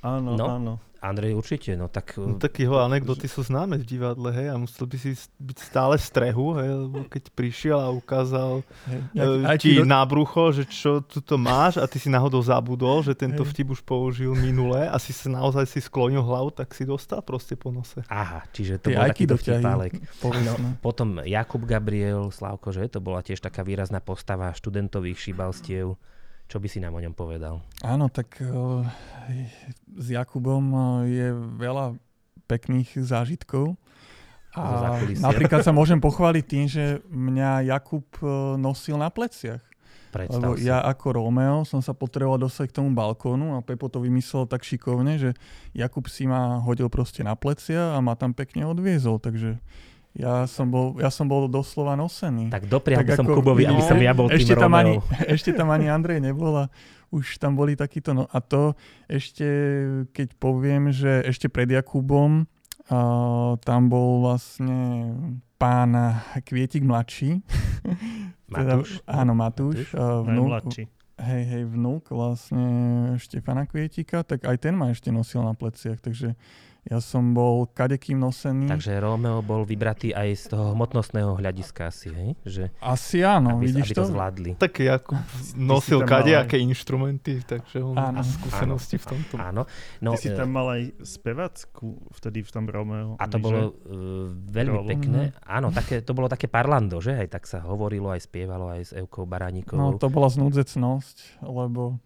[0.06, 0.46] Áno, no.
[0.46, 0.74] áno.
[1.06, 2.16] Andrej, určite, no tak...
[2.18, 5.94] No, tak jeho anekdoty sú známe v divadle, hej, a musel by si byť stále
[6.00, 9.86] v strehu, hej, lebo keď prišiel a ukázal hej, uh, ti do...
[9.86, 13.48] nábrucho, že čo tu to máš a ty si náhodou zabudol, že tento hej.
[13.54, 17.54] vtip už použil minule a si sa naozaj si sklonil hlavu, tak si dostal proste
[17.54, 18.02] po nose.
[18.08, 19.92] Aha, čiže to Ty bol takýto vtipálek.
[20.42, 25.94] No, potom Jakub Gabriel, Slavko, že to bola tiež taká výrazná postava študentových šibalstiev.
[26.46, 27.58] Čo by si nám o ňom povedal?
[27.82, 28.86] Áno, tak uh,
[29.98, 31.98] s Jakubom uh, je veľa
[32.46, 33.74] pekných zážitkov.
[34.56, 39.60] A napríklad sa môžem pochváliť tým, že mňa Jakub uh, nosil na pleciach.
[40.14, 40.64] Predstav Lebo si.
[40.64, 44.64] ja ako Romeo som sa potreboval dostať k tomu balkónu a Pepo to vymyslel tak
[44.64, 45.30] šikovne, že
[45.76, 49.20] Jakub si ma hodil proste na plecia a ma tam pekne odviezol.
[49.20, 49.60] Takže
[50.16, 52.48] ja som bol, ja som bol doslova nosený.
[52.48, 54.96] Tak dopriam tak som ako, Kubovi, aby som ja bol ešte tým tam, ani,
[55.36, 56.64] ešte tam ani Andrej nebol a
[57.12, 58.16] už tam boli takíto.
[58.16, 58.72] No a to
[59.12, 59.44] ešte,
[60.16, 62.48] keď poviem, že ešte pred Jakubom
[62.88, 65.12] uh, tam bol vlastne
[65.60, 65.92] pán
[66.48, 67.44] Kvietik mladší.
[68.52, 69.02] Matúš?
[69.04, 69.84] teda, áno, Matúš.
[69.84, 70.00] Matúš?
[70.00, 70.64] Uh, vnúk,
[71.20, 72.68] hej, hej, vnúk vlastne
[73.20, 76.36] Štefana Kvietika, tak aj ten ma ešte nosil na pleciach, takže
[76.86, 78.70] ja som bol kadekým nosený.
[78.70, 82.30] Takže Romeo bol vybratý aj z toho hmotnostného hľadiska asi, hej?
[82.46, 84.02] Že, asi áno, aby, vidíš aby to?
[84.06, 84.50] to zvládli.
[84.54, 85.18] Tak Jakub
[85.58, 88.18] nosil kadejaké inštrumenty, takže on áno.
[88.18, 89.34] má skúsenosti áno, v tomto.
[89.34, 89.62] Áno.
[89.98, 93.18] No, Ty si tam mal aj spevackú vtedy v tom Romeo.
[93.18, 94.86] A to bolo uh, veľmi Rolo.
[94.86, 95.34] pekné.
[95.34, 95.42] Mm.
[95.42, 97.18] Áno, také, to bolo také parlando, že?
[97.18, 99.82] Aj tak sa hovorilo, aj spievalo aj s Eukou Baraníkovou.
[99.82, 101.98] No to bola znúdzecnosť, lebo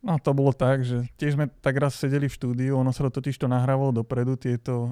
[0.00, 3.20] No to bolo tak, že tiež sme tak raz sedeli v štúdiu, ono sa to
[3.20, 4.90] totiž to nahrávalo dopredu, tieto uh,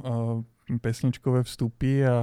[0.84, 2.16] pesničkové vstupy a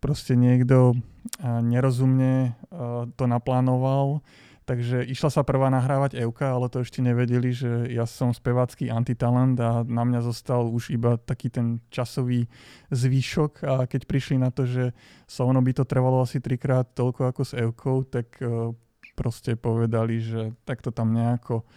[0.00, 4.24] proste niekto uh, nerozumne uh, to naplánoval,
[4.64, 9.60] takže išla sa prvá nahrávať Euka, ale to ešte nevedeli, že ja som spevácky antitalent
[9.60, 12.48] a na mňa zostal už iba taký ten časový
[12.96, 13.52] zvýšok.
[13.68, 14.96] A keď prišli na to, že
[15.28, 18.72] sa ono by to trvalo asi trikrát toľko ako s Eukou, tak uh,
[19.12, 21.68] proste povedali, že tak to tam nejako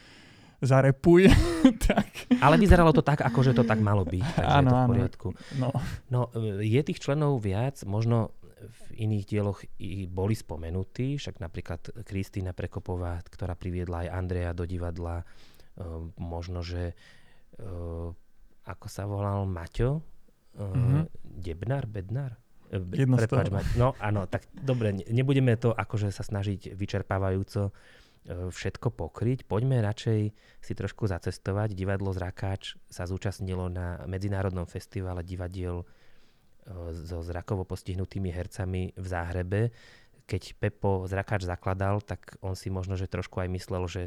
[0.60, 1.32] zarepuj.
[1.90, 2.30] tak.
[2.40, 4.24] Ale vyzeralo to tak, ako že to tak malo byť.
[4.36, 5.28] Takže áno, je to v poriadku.
[5.60, 5.70] No.
[6.12, 6.22] no,
[6.60, 13.24] je tých členov viac, možno v iných dieloch i boli spomenutí, však napríklad Kristýna Prekopová,
[13.24, 16.92] ktorá priviedla aj Andreja do divadla, uh, možno, že
[17.64, 18.12] uh,
[18.68, 20.04] ako sa volal Maťo?
[20.60, 21.04] Mm-hmm.
[21.40, 22.36] Debnar, Bednar?
[22.70, 27.99] Jedno Prepač, No áno, tak dobre, nebudeme to akože sa snažiť vyčerpávajúco E,
[28.30, 29.50] všetko pokryť.
[29.50, 30.20] Poďme radšej
[30.62, 31.74] si trošku zacestovať.
[31.74, 35.86] Divadlo Zrakáč sa zúčastnilo na Medzinárodnom festivale divadiel e,
[36.94, 39.62] so zrakovo postihnutými hercami v Záhrebe.
[40.30, 44.04] Keď Pepo Zrakáč zakladal, tak on si možno, že trošku aj myslel, že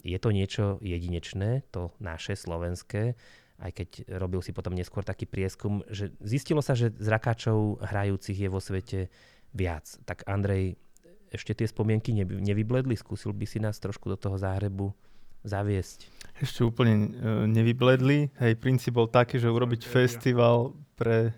[0.00, 3.18] je to niečo jedinečné, to naše, slovenské,
[3.58, 3.88] aj keď
[4.22, 9.10] robil si potom neskôr taký prieskum, že zistilo sa, že zrakáčov hrajúcich je vo svete
[9.50, 9.90] viac.
[10.06, 10.78] Tak Andrej,
[11.28, 12.96] ešte tie spomienky nevybledli?
[12.96, 14.92] Skúsil by si nás trošku do toho záhrebu
[15.44, 16.08] zaviesť?
[16.38, 17.08] Ešte úplne e,
[17.50, 18.30] nevybledli.
[18.38, 21.32] Hej, princíp bol taký, že urobiť festival pre e,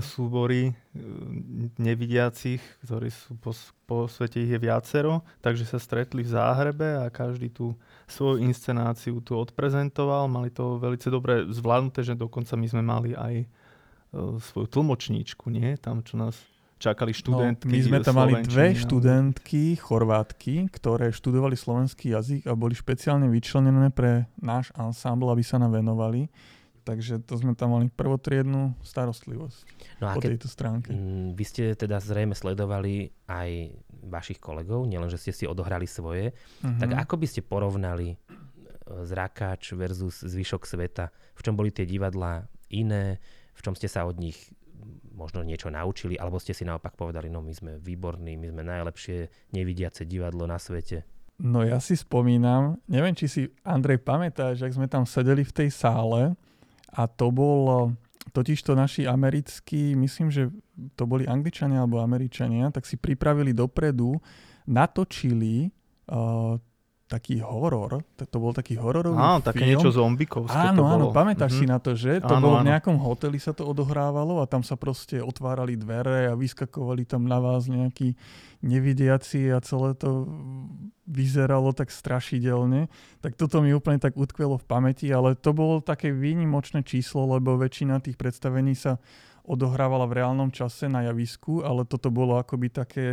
[0.00, 0.74] súbory e,
[1.76, 3.52] nevidiacich, ktorí sú po,
[3.84, 7.76] po svete ich je viacero, takže sa stretli v Záhrebe a každý tú
[8.08, 10.28] svoju inscenáciu tu odprezentoval.
[10.32, 13.44] Mali to veľmi dobre zvládnuté, že dokonca my sme mali aj
[14.16, 15.76] svoju tlmočníčku, nie?
[15.76, 16.40] Tam, čo nás
[16.86, 17.64] čakali študentky.
[17.64, 22.72] No, my sme tam mali dve slovenčiny, študentky, chorvátky, ktoré študovali slovenský jazyk a boli
[22.72, 26.30] špeciálne vyčlenené pre náš ansámbl, aby sa nám venovali.
[26.80, 29.58] Takže to sme tam mali prvotriednú starostlivosť
[29.98, 30.94] No a po keď, tejto stránke.
[31.34, 36.30] vy ste teda zrejme sledovali aj vašich kolegov, nielen, že ste si odohrali svoje,
[36.62, 36.78] Mhm.
[36.78, 38.16] tak ako by ste porovnali e,
[39.02, 41.10] Zrakáč versus zvyšok sveta?
[41.34, 43.18] V čom boli tie divadlá iné?
[43.52, 44.38] V čom ste sa od nich
[45.16, 46.20] možno niečo naučili?
[46.20, 50.60] Alebo ste si naopak povedali, no my sme výborní, my sme najlepšie nevidiace divadlo na
[50.60, 51.08] svete?
[51.40, 55.68] No ja si spomínam, neviem, či si Andrej pamätáš, ak sme tam sedeli v tej
[55.68, 56.32] sále
[56.92, 57.92] a to bol
[58.32, 60.48] totiž to naši americkí, myslím, že
[60.96, 64.16] to boli Angličania alebo Američania, tak si pripravili dopredu,
[64.68, 65.70] natočili
[66.10, 66.58] uh,
[67.06, 69.78] taký horor, to, to bol taký hororový Áno, také film.
[69.78, 71.14] niečo zombikovské Áno, to áno, bolo.
[71.14, 71.58] pamätáš Mhm.
[71.58, 72.18] si na to, že?
[72.18, 72.66] To Áno, bolo áno.
[72.66, 77.24] v nejakom hoteli sa to odohrávalo a tam sa proste otvárali dvere a vyskakovali tam
[77.24, 78.18] na vás nejakí
[78.60, 80.26] nevidiaci a celé to
[81.06, 82.90] vyzeralo tak strašidelne.
[83.22, 87.54] Tak toto mi úplne tak utkvelo v pamäti, ale to bolo také výnimočné číslo, lebo
[87.54, 88.98] väčšina tých predstavení sa
[89.46, 93.06] odohrávala v reálnom čase na javisku, ale toto bolo akoby také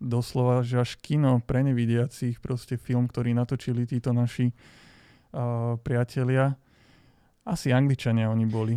[0.00, 6.56] doslova, že až kino pre nevidiacich, proste film, ktorý natočili títo naši uh, priatelia.
[7.44, 8.74] Asi Angličania oni boli.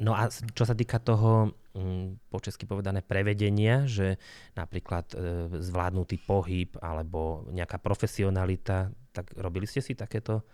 [0.00, 4.16] No a čo sa týka toho, mm, po česky povedané, prevedenia, že
[4.56, 5.16] napríklad e,
[5.60, 10.48] zvládnutý pohyb alebo nejaká profesionalita, tak robili ste si takéto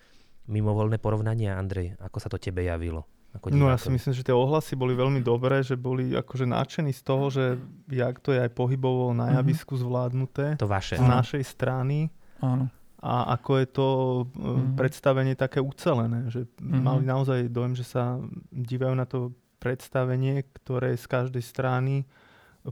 [0.51, 1.95] mimovoľné porovnania, Andrej?
[2.03, 3.07] Ako sa to tebe javilo?
[3.37, 6.91] Ako No ja si myslím, že tie ohlasy boli veľmi dobré, že boli akože nadšení
[6.91, 7.45] z toho, že
[7.87, 9.35] jak to je aj pohybovo na Mhm.
[9.37, 10.97] javisku zvládnuté To vaše.
[10.97, 11.17] z Áno.
[11.17, 12.69] našej strany Áno.
[12.99, 13.87] a ako je to
[14.31, 14.75] mm.
[14.75, 16.81] predstavenie také ucelené, že Mhm.
[16.81, 18.19] mali naozaj dojem, že sa
[18.49, 21.95] dívajú na to predstavenie, ktoré je z každej strany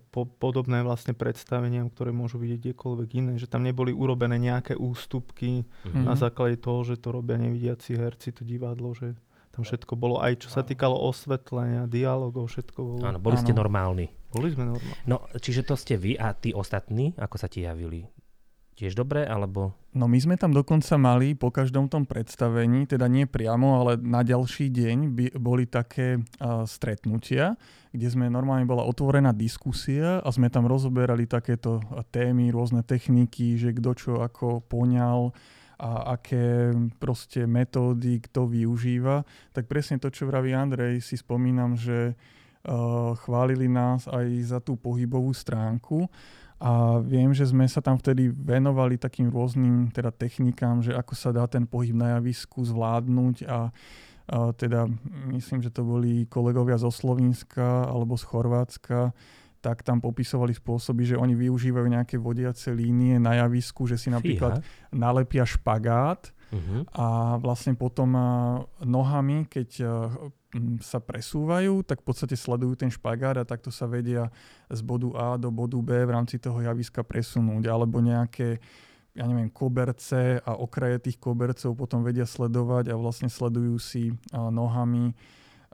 [0.04, 5.62] po, podobné vlastne predstaveniam, ktoré môžu vidieť kdekoľvek iné, že tam neboli urobené nejaké ústupky
[5.84, 6.02] Mhm.
[6.02, 9.14] na základe toho, že to robia nevidiaci herci, to divadlo, že
[9.54, 13.00] tam všetko bolo, aj čo sa týkalo osvetlenia, dialogov, všetko bolo.
[13.06, 14.10] Áno, boli ste normálni.
[14.34, 14.98] Boli sme normálni.
[15.06, 18.10] No, čiže to ste vy a tí ostatní, ako sa ti javili?
[18.74, 19.70] Tiež dobre, alebo...
[19.94, 24.26] No my sme tam dokonca mali po každom tom predstavení, teda nie priamo, ale na
[24.26, 27.54] ďalší deň by, boli také uh, stretnutia,
[27.94, 33.54] kde sme normálne bola otvorená diskusia a sme tam rozoberali takéto uh, témy, rôzne techniky,
[33.54, 35.30] že kto čo ako poňal
[35.78, 36.70] a aké
[37.02, 39.26] proste metódy kto využíva.
[39.50, 44.78] Tak presne to, čo vraví Andrej, si spomínam, že uh, chválili nás aj za tú
[44.78, 46.06] pohybovú stránku
[46.62, 51.34] a viem, že sme sa tam vtedy venovali takým rôznym teda technikám, že ako sa
[51.34, 53.60] dá ten pohyb na javisku zvládnuť a, a
[54.54, 54.86] teda
[55.34, 59.10] myslím, že to boli kolegovia zo Slovenska alebo z Chorvátska,
[59.64, 64.60] tak tam popisovali spôsoby, že oni využívajú nejaké vodiace línie na javisku, že si napríklad
[64.60, 64.92] Fíha.
[64.92, 66.86] nalepia špagát Mhm.
[66.94, 68.14] a vlastne potom
[68.78, 69.68] nohami, keď
[70.78, 74.30] sa presúvajú, tak v podstate sledujú ten špagát a takto sa vedia
[74.70, 77.66] z bodu A do bodu B v rámci toho javiska presunúť.
[77.66, 78.62] Alebo nejaké,
[79.18, 85.10] ja neviem, koberce a okraje tých kobercov potom vedia sledovať a vlastne sledujú si nohami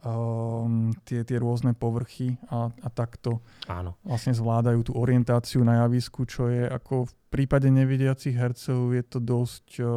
[0.04, 3.98] um, tie, tie rôzne povrchy a, a takto Áno.
[4.06, 9.18] vlastne zvládajú tú orientáciu na javisku, čo je ako v prípade nevidiacich hercov je to
[9.22, 9.88] dosť uh,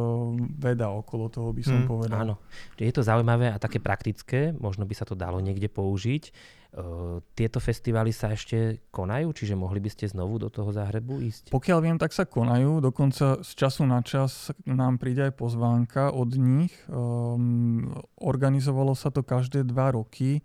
[0.54, 2.18] veda okolo toho, by som Mm, povedal.
[2.22, 2.34] Áno.
[2.78, 6.30] Je to zaujímavé a také praktické, možno by sa to dalo niekde použiť.
[6.74, 11.54] Uh, tieto festivály sa ešte konajú, čiže mohli by ste znovu do toho záhrebu ísť?
[11.54, 16.34] Pokiaľ viem, tak sa konajú, dokonca z času na čas nám príde aj pozvánka od
[16.34, 16.74] nich.
[16.90, 20.42] Um, organizovalo sa to každé dva roky,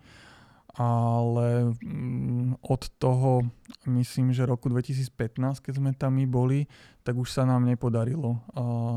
[0.78, 3.50] ale um, od toho,
[3.90, 6.70] myslím, že roku 2015, keď sme tam my boli,
[7.02, 8.46] tak už sa nám nepodarilo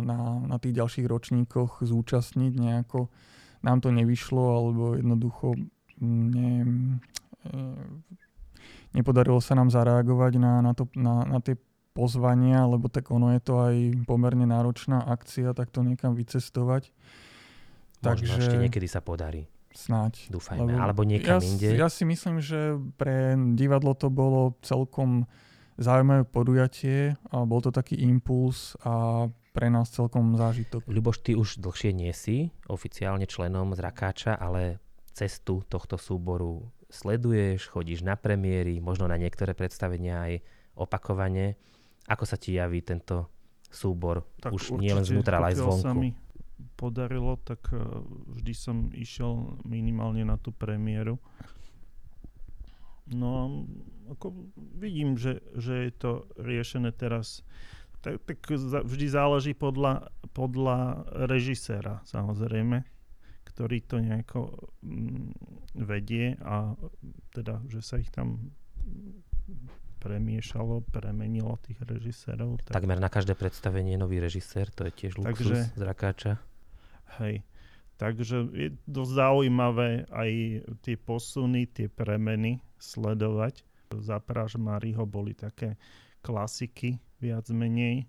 [0.05, 3.09] na, na tých ďalších ročníkoch zúčastniť nejako.
[3.65, 5.57] Nám to nevyšlo, alebo jednoducho
[5.97, 6.55] mm, ne,
[8.93, 11.57] nepodarilo sa nám zareagovať na, na, to, na, na tie
[11.93, 13.77] pozvania, lebo tak ono je to aj
[14.09, 16.93] pomerne náročná akcia, tak to niekam vycestovať.
[18.03, 19.47] Možno ešte niekedy sa podarí.
[19.73, 20.29] Snáď.
[20.29, 20.69] Dúfajme.
[20.69, 21.69] Lebo Alebo niekam ja, inde.
[21.73, 25.25] Ja si myslím, že pre divadlo to bolo celkom
[25.81, 30.85] zaujímavé podujatie a bol to taký impuls a pre nás celkom zážitok.
[30.85, 34.81] Ľuboš, ty už dlhšie nie si oficiálne členom Zrakáča, ale
[35.13, 40.33] cestu tohto súboru sleduješ, chodíš na premiéry, možno na niektoré predstavenia aj
[40.77, 41.57] opakovane.
[42.05, 43.33] Ako sa ti javí tento
[43.73, 44.29] súbor?
[44.37, 46.01] Tak už nie len zvnútra, ale aj pokiaľ sa zvonku.
[46.05, 46.11] mi
[46.77, 47.81] podarilo, tak eh,
[48.39, 51.17] vždy som išiel minimálne na tú premiéru.
[53.11, 53.65] No,
[54.15, 54.31] ako
[54.79, 57.43] vidím, že, že je to riešené teraz.
[58.03, 58.39] Tak, tak
[58.83, 62.83] vždy záleží podľa, podľa režiséra, samozrejme,
[63.53, 64.41] ktorý to nejako
[64.81, 65.37] mm,
[65.77, 66.73] vedie a
[67.37, 68.53] teda, že sa ich tam
[70.03, 72.59] premiešalo, premenilo tých režisérov.
[72.67, 72.83] Tak...
[72.83, 76.33] Takmer na každé predstavenie nový režisér, to je tiež luxus Takže, z Rakáča.
[77.23, 77.47] Hej,
[78.01, 80.31] takže je dosť zaujímavé aj
[80.83, 83.63] tie posuny, tie premeny sledovať.
[83.93, 85.77] Za Pražmariho boli také
[86.25, 88.09] klasiky viac menej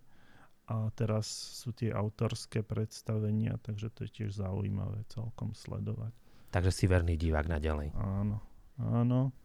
[0.64, 6.16] a teraz sú tie autorské predstavenia, takže to je tiež zaujímavé celkom sledovať.
[6.56, 7.92] Takže si verný divák naďalej.
[7.98, 8.40] Áno,
[8.80, 9.36] áno.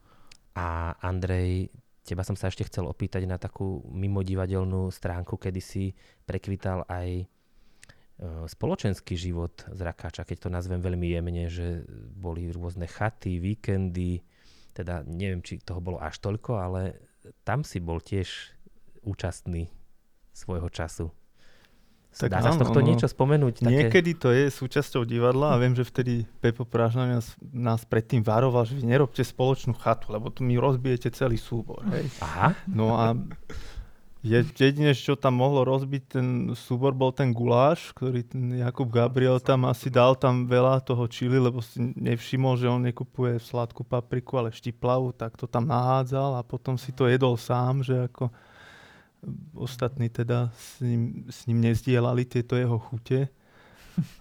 [0.54, 1.74] A Andrej,
[2.06, 5.84] teba som sa ešte chcel opýtať na takú mimodivadelnú stránku, kedy si
[6.22, 7.26] prekvital aj e,
[8.46, 11.82] spoločenský život z Rakáča, keď to nazvem veľmi jemne, že
[12.14, 14.22] boli rôzne chaty, víkendy,
[14.70, 16.82] teda neviem, či toho bolo až toľko, ale
[17.42, 18.54] tam si bol tiež
[19.02, 19.77] účastný
[20.32, 21.10] svojho času.
[22.18, 23.62] Tak Dá sa z tohto no, niečo spomenúť?
[23.62, 23.70] Také...
[23.70, 28.66] Niekedy to je súčasťou divadla a viem, že vtedy Pepo Prážna nás, nás predtým varoval,
[28.66, 31.78] že vy nerobte spoločnú chatu, lebo tu mi rozbijete celý súbor.
[31.94, 32.10] Hej.
[32.18, 32.58] Aha.
[32.66, 33.14] No a
[34.18, 36.26] je, jedine, čo tam mohlo rozbiť ten
[36.58, 41.38] súbor, bol ten guláš, ktorý ten Jakub Gabriel tam asi dal tam veľa toho čili,
[41.38, 46.42] lebo si nevšimol, že on nekupuje sladkú papriku, ale štiplavu, tak to tam nahádzal a
[46.42, 48.34] potom si to jedol sám, že ako
[49.54, 53.28] ostatní teda s ním, s ním nezdielali tieto jeho chute.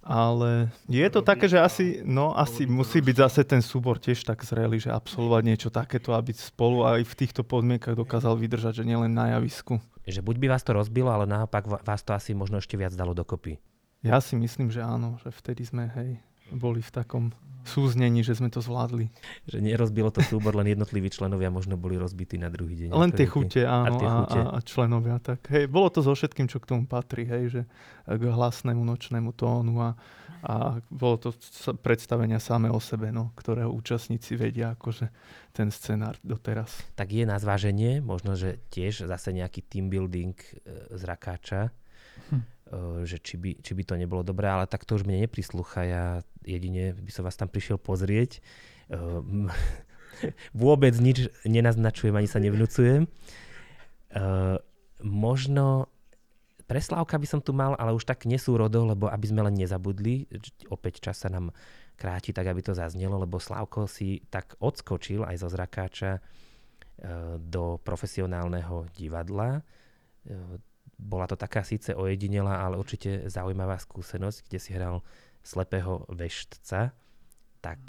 [0.02, 4.42] Ale je to také, že asi, no, asi musí byť zase ten súbor tiež tak
[4.42, 9.14] zrelý, že absolvovať niečo takéto, aby spolu aj v týchto podmienkach dokázal vydržať, že nielen
[9.14, 9.78] na javisku.
[10.08, 13.14] Že buď by vás to rozbilo, ale naopak vás to asi možno ešte viac dalo
[13.14, 13.62] dokopy.
[14.02, 16.18] Ja si myslím, že áno, že vtedy sme, hej,
[16.54, 17.26] boli v takom
[17.68, 19.12] súznení, že sme to zvládli.
[19.44, 22.96] Že nerozbilo to súbor, len jednotliví členovia možno boli rozbití na druhý deň.
[22.96, 24.40] Len tie chute, áno, a, tie chute.
[24.40, 25.16] A, a členovia.
[25.20, 27.62] Tak, hej, bolo to so všetkým, čo k tomu patrí, hej, že
[28.08, 30.00] k hlasnému nočnému tónu a,
[30.48, 31.30] a bolo to
[31.84, 35.12] predstavenia samé o sebe, no, ktorého účastníci vedia akože
[35.52, 36.88] ten scenár doteraz.
[36.96, 40.48] Tak je na zváženie, možno, že tiež zase nejaký team building e,
[40.96, 41.74] z Rakáča,
[43.08, 45.82] že či by, či by to nebolo dobré, ale tak to už mne neprislúcha.
[45.88, 46.03] Ja
[46.43, 48.39] jedine by som vás tam prišiel pozrieť.
[48.91, 49.51] Ehm,
[50.56, 53.08] vôbec nič nenaznačujem, ani sa nevnúcujem.
[53.08, 54.58] Ehm,
[55.03, 55.91] možno
[56.67, 60.27] pre Slavka by som tu mal, ale už tak nesúrodo, lebo aby sme len nezabudli,
[60.67, 61.56] opäť čas sa nám
[61.95, 66.19] kráti tak, aby to zaznelo, lebo Slavko si tak odskočil aj zo zrakáča
[67.38, 69.62] do profesionálneho divadla
[70.98, 75.06] bola to taká síce ojedinela, ale určite zaujímavá skúsenosť, kde si hral
[75.46, 76.92] slepého veštca,
[77.62, 77.80] tak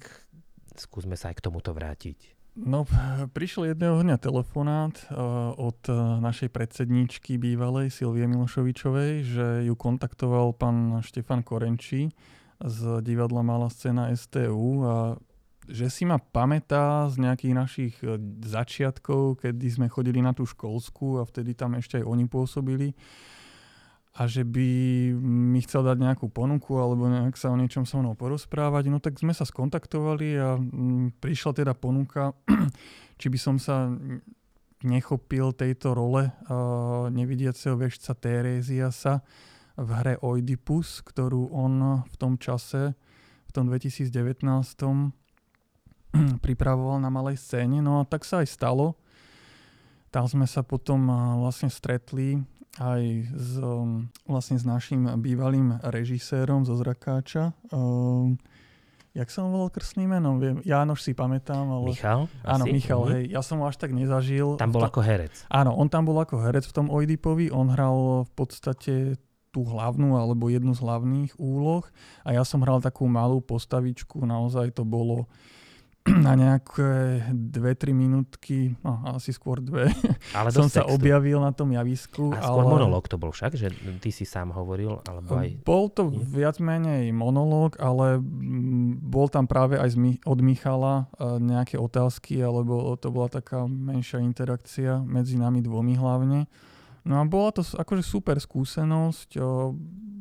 [0.77, 2.39] skúsme sa aj k tomuto vrátiť.
[2.59, 2.83] No,
[3.31, 10.59] prišiel jedného dňa telefonát uh, od uh, našej predsedničky bývalej Silvie Milošovičovej, že ju kontaktoval
[10.59, 12.11] pán Štefan Korenčí
[12.59, 15.15] z divadla Malá scéna STU a
[15.69, 21.21] že si ma pamätá z nejakých našich e, začiatkov, kedy sme chodili na tú školskú
[21.21, 22.97] a vtedy tam ešte aj oni pôsobili.
[24.19, 24.67] A že by
[25.23, 29.21] mi chcel dať nejakú ponuku alebo nejak sa o niečom so mnou porozprávať, no tak
[29.21, 32.35] sme sa skontaktovali a mm, prišla teda ponuka,
[33.21, 33.93] či by som sa
[34.83, 39.23] nechopil tejto role uh, nevidiaceho vešca Teréziasa
[39.79, 42.99] v hre Oidipus, ktorú on v tom čase,
[43.47, 44.11] v tom 2019
[46.45, 47.81] pripravoval na malej scéne.
[47.81, 48.97] No a tak sa aj stalo.
[50.09, 51.13] Tam sme sa potom
[51.45, 52.41] vlastne stretli
[52.81, 53.03] aj
[53.35, 57.53] s, um, vlastne s našim bývalým režisérom zo Zrakáča.
[57.75, 58.41] Um,
[59.13, 60.39] jak som volal krstný meno?
[60.39, 61.67] Viem, Jánoš si pamätám.
[61.69, 61.93] Ale...
[61.93, 62.31] Michal?
[62.47, 62.73] Áno, asi?
[62.73, 63.15] Michal, mm-hmm.
[63.19, 63.25] hej.
[63.35, 64.57] Ja som ho až tak nezažil.
[64.57, 64.89] Tam bol to...
[64.89, 65.35] ako herec.
[65.51, 67.51] Áno, on tam bol ako herec v tom Oidipovi.
[67.51, 68.95] On hral v podstate
[69.51, 71.83] tú hlavnú alebo jednu z hlavných úloh
[72.23, 75.25] a ja som hral takú malú postavičku, naozaj to bolo
[76.27, 79.93] na nejaké 2-3 minútky, no asi skôr dve,
[80.33, 80.95] Ale som sa textu.
[80.95, 82.33] objavil na tom javisku.
[82.33, 82.73] A skôr ale...
[82.75, 85.01] monológ to bol však, že ty si sám hovoril?
[85.05, 85.61] Alebo aj...
[85.63, 86.25] Bol to Nie?
[86.25, 88.19] viac menej monológ, ale
[88.99, 89.95] bol tam práve aj
[90.25, 96.49] od Michala e, nejaké otázky, alebo to bola taká menšia interakcia medzi nami dvomi hlavne.
[97.09, 99.41] No a bola to akože super skúsenosť,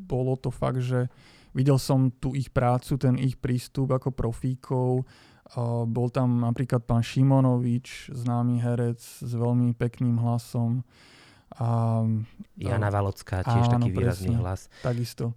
[0.07, 1.11] bolo to fakt, že
[1.51, 5.03] videl som tu ich prácu, ten ich prístup ako profíkov,
[5.87, 10.83] bol tam napríklad pán Šimonovič, známy herec s veľmi pekným hlasom.
[11.55, 12.03] A,
[12.59, 14.61] Jana Valocká, tiež áno, taký výrazný presne, hlas.
[14.83, 15.31] Takisto.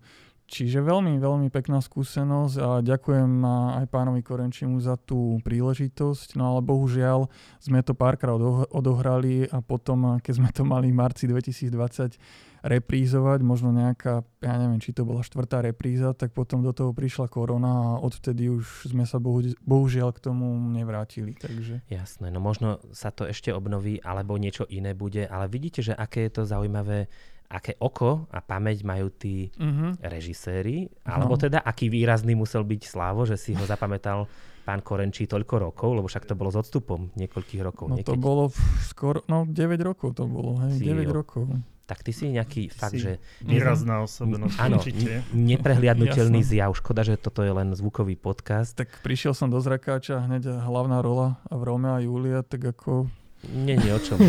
[0.50, 3.46] čiže veľmi, veľmi pekná skúsenosť a ďakujem
[3.80, 7.30] aj pánovi Korenčimu za tú príležitosť, no ale bohužiaľ
[7.62, 8.34] sme to párkrát
[8.74, 14.80] odohrali a potom, keď sme to mali v marci 2020 reprízovať, možno nejaká, ja neviem,
[14.80, 19.08] či to bola štvrtá repríza, tak potom do toho prišla korona a odvtedy už sme
[19.08, 21.36] sa bohu, bohužiaľ k tomu nevrátili.
[21.40, 21.84] Takže.
[21.88, 26.28] Jasné, no možno sa to ešte obnoví, alebo niečo iné bude, ale vidíte, že aké
[26.28, 27.08] je to zaujímavé
[27.50, 29.98] aké oko a pamäť majú tí uh-huh.
[30.06, 31.40] režiséri, alebo no.
[31.42, 34.30] teda aký výrazný musel byť Slávo, že si ho zapamätal
[34.62, 37.90] pán Korenčí toľko rokov, lebo však to bolo s odstupom niekoľkých rokov.
[37.90, 38.14] No niekedy.
[38.14, 38.54] to bolo
[38.86, 41.10] skoro, no 9 rokov to bolo, hej, si 9 jo.
[41.10, 41.42] rokov.
[41.90, 43.12] Tak ty si nejaký fakt, si že...
[43.42, 45.26] Výrazná osobnosť, áno, určite.
[45.34, 46.70] neprehliadnutelný zjav.
[46.78, 48.78] Škoda, že toto je len zvukový podcast.
[48.78, 53.10] Tak prišiel som do Zrakáča, hneď hlavná rola v Rome a Julia, tak ako
[53.50, 54.20] nie, nie, o čom.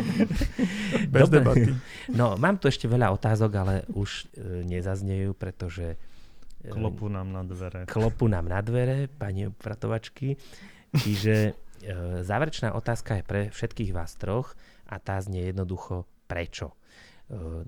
[1.14, 1.40] Bez Dobre.
[1.40, 1.72] debaty.
[2.12, 5.96] No, mám tu ešte veľa otázok, ale už e, nezaznejú, pretože...
[6.60, 7.88] E, klopu nám na dvere.
[7.88, 10.36] Klopu nám na dvere, pani upratovačky.
[10.92, 11.52] Čiže e,
[12.20, 14.52] záverečná otázka je pre všetkých vás troch
[14.84, 16.78] a tá znie jednoducho prečo.
[17.26, 17.66] E,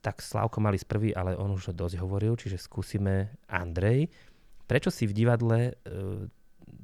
[0.00, 4.08] tak Slavko mali z prvý, ale on už dosť hovoril, čiže skúsime Andrej.
[4.64, 5.72] Prečo si v divadle e,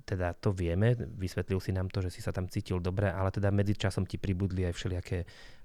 [0.09, 3.53] teda to vieme, vysvetlil si nám to, že si sa tam cítil dobre, ale teda
[3.53, 5.19] medzičasom ti pribudli aj všelijaké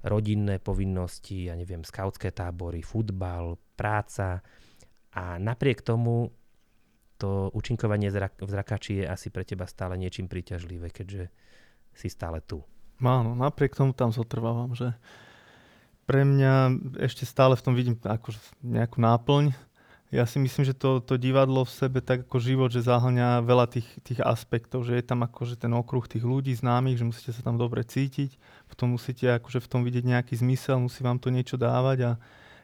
[0.03, 4.43] rodinné povinnosti, ja neviem, skautské tábory, futbal, práca
[5.15, 6.31] a napriek tomu
[7.15, 11.31] to účinkovanie v zrakači je asi pre teba stále niečím príťažlivé, keďže
[11.95, 12.59] si stále tu.
[13.03, 14.95] Áno, napriek tomu tam zotrvávam, že
[16.07, 18.31] pre mňa ešte stále v tom vidím ako
[18.63, 19.51] nejakú náplň,
[20.13, 23.65] ja si myslím, že to, to divadlo v sebe tak ako život, že zahlňa veľa
[23.65, 27.41] tých, tých aspektov, že je tam akože ten okruh tých ľudí známych, že musíte sa
[27.41, 28.37] tam dobre cítiť,
[28.69, 32.11] potom musíte akože v tom vidieť nejaký zmysel, musí vám to niečo dávať a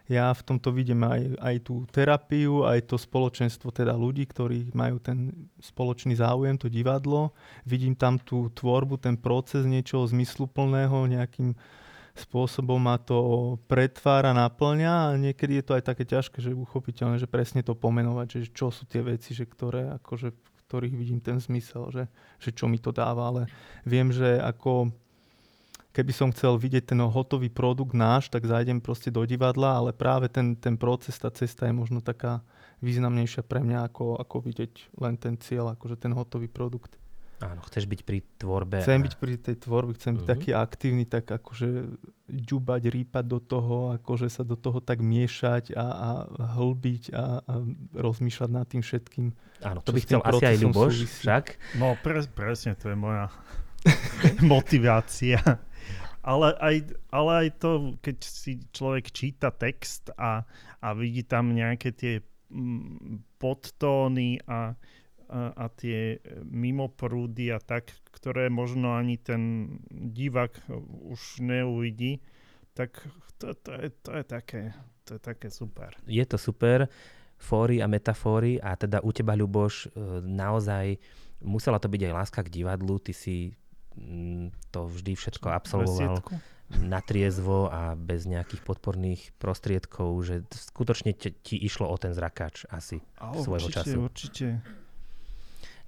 [0.10, 4.97] ja v tomto vidím aj, aj tú terapiu, aj to spoločenstvo teda ľudí, ktorí majú
[4.97, 5.30] ten
[5.62, 7.30] spoločný záujem, to divadlo.
[7.62, 11.53] Vidím tam tú tvorbu, ten proces niečoho zmysluplného, nejakým
[12.18, 17.30] spôsobom ma to pretvára, naplňa a niekedy je to aj také ťažké, že uchopiteľné, že
[17.30, 21.38] presne to pomenovať, že čo sú tie veci, že ktoré, akože, v ktorých vidím ten
[21.38, 22.03] zmysel, že,
[22.41, 23.41] že čo mi to dáva, ale
[23.86, 24.89] viem, že ako
[25.94, 30.30] keby som chcel vidieť ten hotový produkt náš, tak zajdem proste do divadla, ale práve
[30.30, 32.46] ten, ten proces, tá cesta je možno taká
[32.80, 36.96] významnejšia pre mňa, ako, ako vidieť len ten cieľ, akože ten hotový produkt.
[37.40, 38.84] Áno, chceš byť pri tvorbe.
[38.84, 39.04] Chcem a...
[39.08, 40.24] byť pri tej tvorbe, chcem uh-huh.
[40.24, 40.34] byť mhm.
[40.36, 41.68] taký aktívny, tak akože
[42.28, 46.10] ďubať, rýpať do toho, akože sa do toho tak miešať a, a
[46.60, 47.54] hlbiť a, a
[47.96, 49.26] rozmýšľať nad tým všetkým.
[49.64, 51.46] Áno, to by chcel asi aj Ľuboš, však.
[51.80, 53.32] No pre, presne, to je moja
[54.44, 55.40] motivácia.
[56.20, 56.76] Ale aj,
[57.15, 57.72] ale aj to,
[58.03, 60.43] keď si človek číta text a,
[60.84, 62.13] a vidí tam nejaké tie
[62.51, 64.76] mm, podtóny a
[65.30, 66.17] a, a tie
[66.49, 70.57] mimo prúdy a tak, ktoré možno ani ten divák
[71.05, 72.26] už neuvidí,
[72.74, 72.97] tak
[73.38, 74.61] to, to, je, to, je také,
[75.05, 75.93] to je také super.
[76.09, 76.89] Je to super,
[77.39, 79.88] fóry a metafóry a teda u teba, Ľuboš, e,
[80.26, 80.97] naozaj
[81.45, 83.55] musela to byť aj láska k divadlu, ty si
[84.70, 86.22] to vždy všetko absolvoval
[86.70, 92.70] na triezvo a bez nejakých podporných prostriedkov, že skutočne ti, ti išlo o ten zrakač
[92.70, 93.98] asi a svojho určite, času.
[94.06, 94.48] Určite,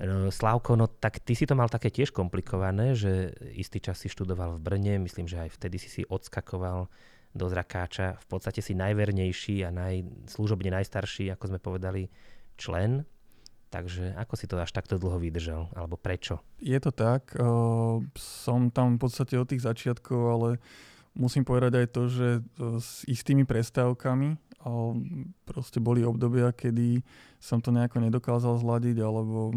[0.02, 4.10] No, Slavko, no tak ty si to mal také tiež komplikované, že istý čas si
[4.10, 6.90] študoval v Brne, myslím, že aj vtedy si si odskakoval
[7.38, 8.18] do zrakáča.
[8.18, 12.10] V podstate si najvernejší a naj, služobne najstarší, ako sme povedali,
[12.58, 13.06] člen.
[13.72, 15.72] Takže ako si to až takto dlho vydržal?
[15.72, 16.44] Alebo prečo?
[16.60, 17.32] Je to tak.
[17.40, 20.50] Uh, som tam v podstate od tých začiatkov, ale
[21.16, 22.28] musím povedať aj to, že
[22.80, 24.52] s istými prestávkami
[25.50, 27.02] proste boli obdobia, kedy
[27.42, 29.50] som to nejako nedokázal zladiť, alebo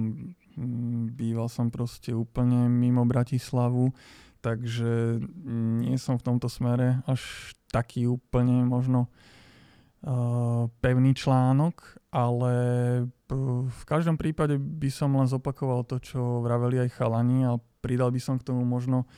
[1.13, 3.93] býval som proste úplne mimo Bratislavu,
[4.41, 5.21] takže
[5.85, 9.35] nie som v tomto smere až taký úplne možno uh,
[10.85, 12.55] pevný článok, ale
[13.65, 18.21] v každom prípade by som len zopakoval to, čo vraveli aj chalani a pridal by
[18.21, 19.09] som k tomu možno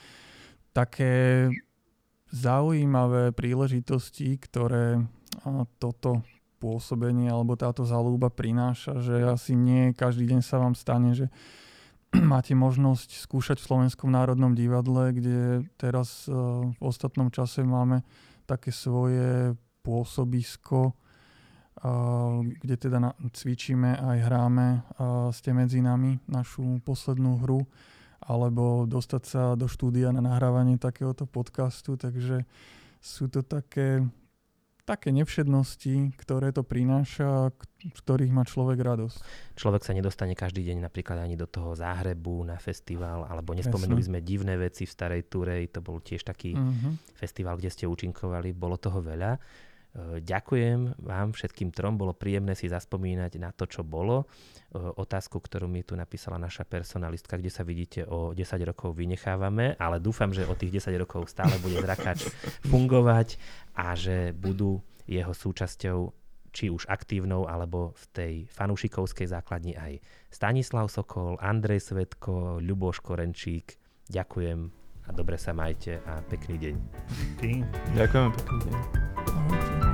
[0.71, 1.47] také
[2.31, 5.03] zaujímavé príležitosti, ktoré
[5.83, 6.23] toto
[6.63, 11.27] pôsobenie alebo táto zalúba prináša, že asi nie každý deň sa vám stane, že
[12.33, 18.07] máte možnosť skúšať v Slovenskom národnom divadle, kde teraz v ostatnom čase máme
[18.47, 20.93] také svoje pôsobisko, e,
[22.59, 24.81] kde teda cvičíme aj hráme e,
[25.31, 27.63] ste medzi nami našu poslednú hru
[28.27, 32.43] alebo dostať sa do štúdia na nahrávanie takéhoto podcastu, takže
[32.99, 34.03] sú to také
[34.87, 37.51] také nevšednosti, ktoré to prináša,
[37.83, 39.19] z ktorých má človek radosť.
[39.59, 44.23] Človek sa nedostane každý deň napríklad ani do toho záhrebu na festival, alebo nespomenuli Presne.
[44.23, 46.95] sme divné veci v Starej Turej, to bol tiež taký uh-huh.
[47.19, 49.35] festival, kde ste účinkovali, bolo toho veľa.
[49.97, 54.29] E, ďakujem vám všetkým trom, bolo príjemné si zaspomínať na to, čo bolo.
[54.69, 59.81] E, otázku, ktorú mi tu napísala naša personalistka, kde sa vidíte o 10 rokov vynechávame,
[59.81, 62.29] ale dúfam, že o tých 10 rokov stále bude zrakač
[62.71, 63.41] fungovať
[63.73, 66.13] a že budú jeho súčasťou
[66.57, 70.01] či už aktívnou, alebo v tej fanúšikovskej základni aj
[70.33, 73.77] Stanislav Sokol, Andrej Svetko, Ľuboš Korenčík.
[74.09, 74.73] Ďakujem
[75.05, 76.75] a dobre sa majte a pekný deň.
[77.93, 79.86] Ďakujem pekný deň.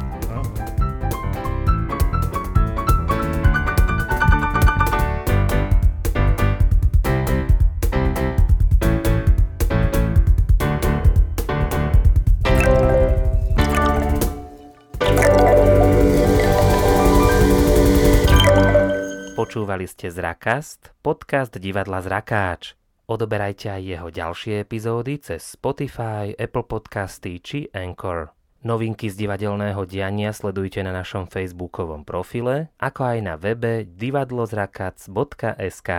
[19.53, 22.73] Počúvali ste Zrakast, podcast divadla Zrakáč.
[23.05, 28.42] Odoberajte aj jeho ďalšie epizódy cez Spotify, Apple Podcasty či Anchor.
[28.63, 35.91] Novinky z divadelného diania sledujte na našom facebookovom profile, ako aj na webe divadlozrakac.sk.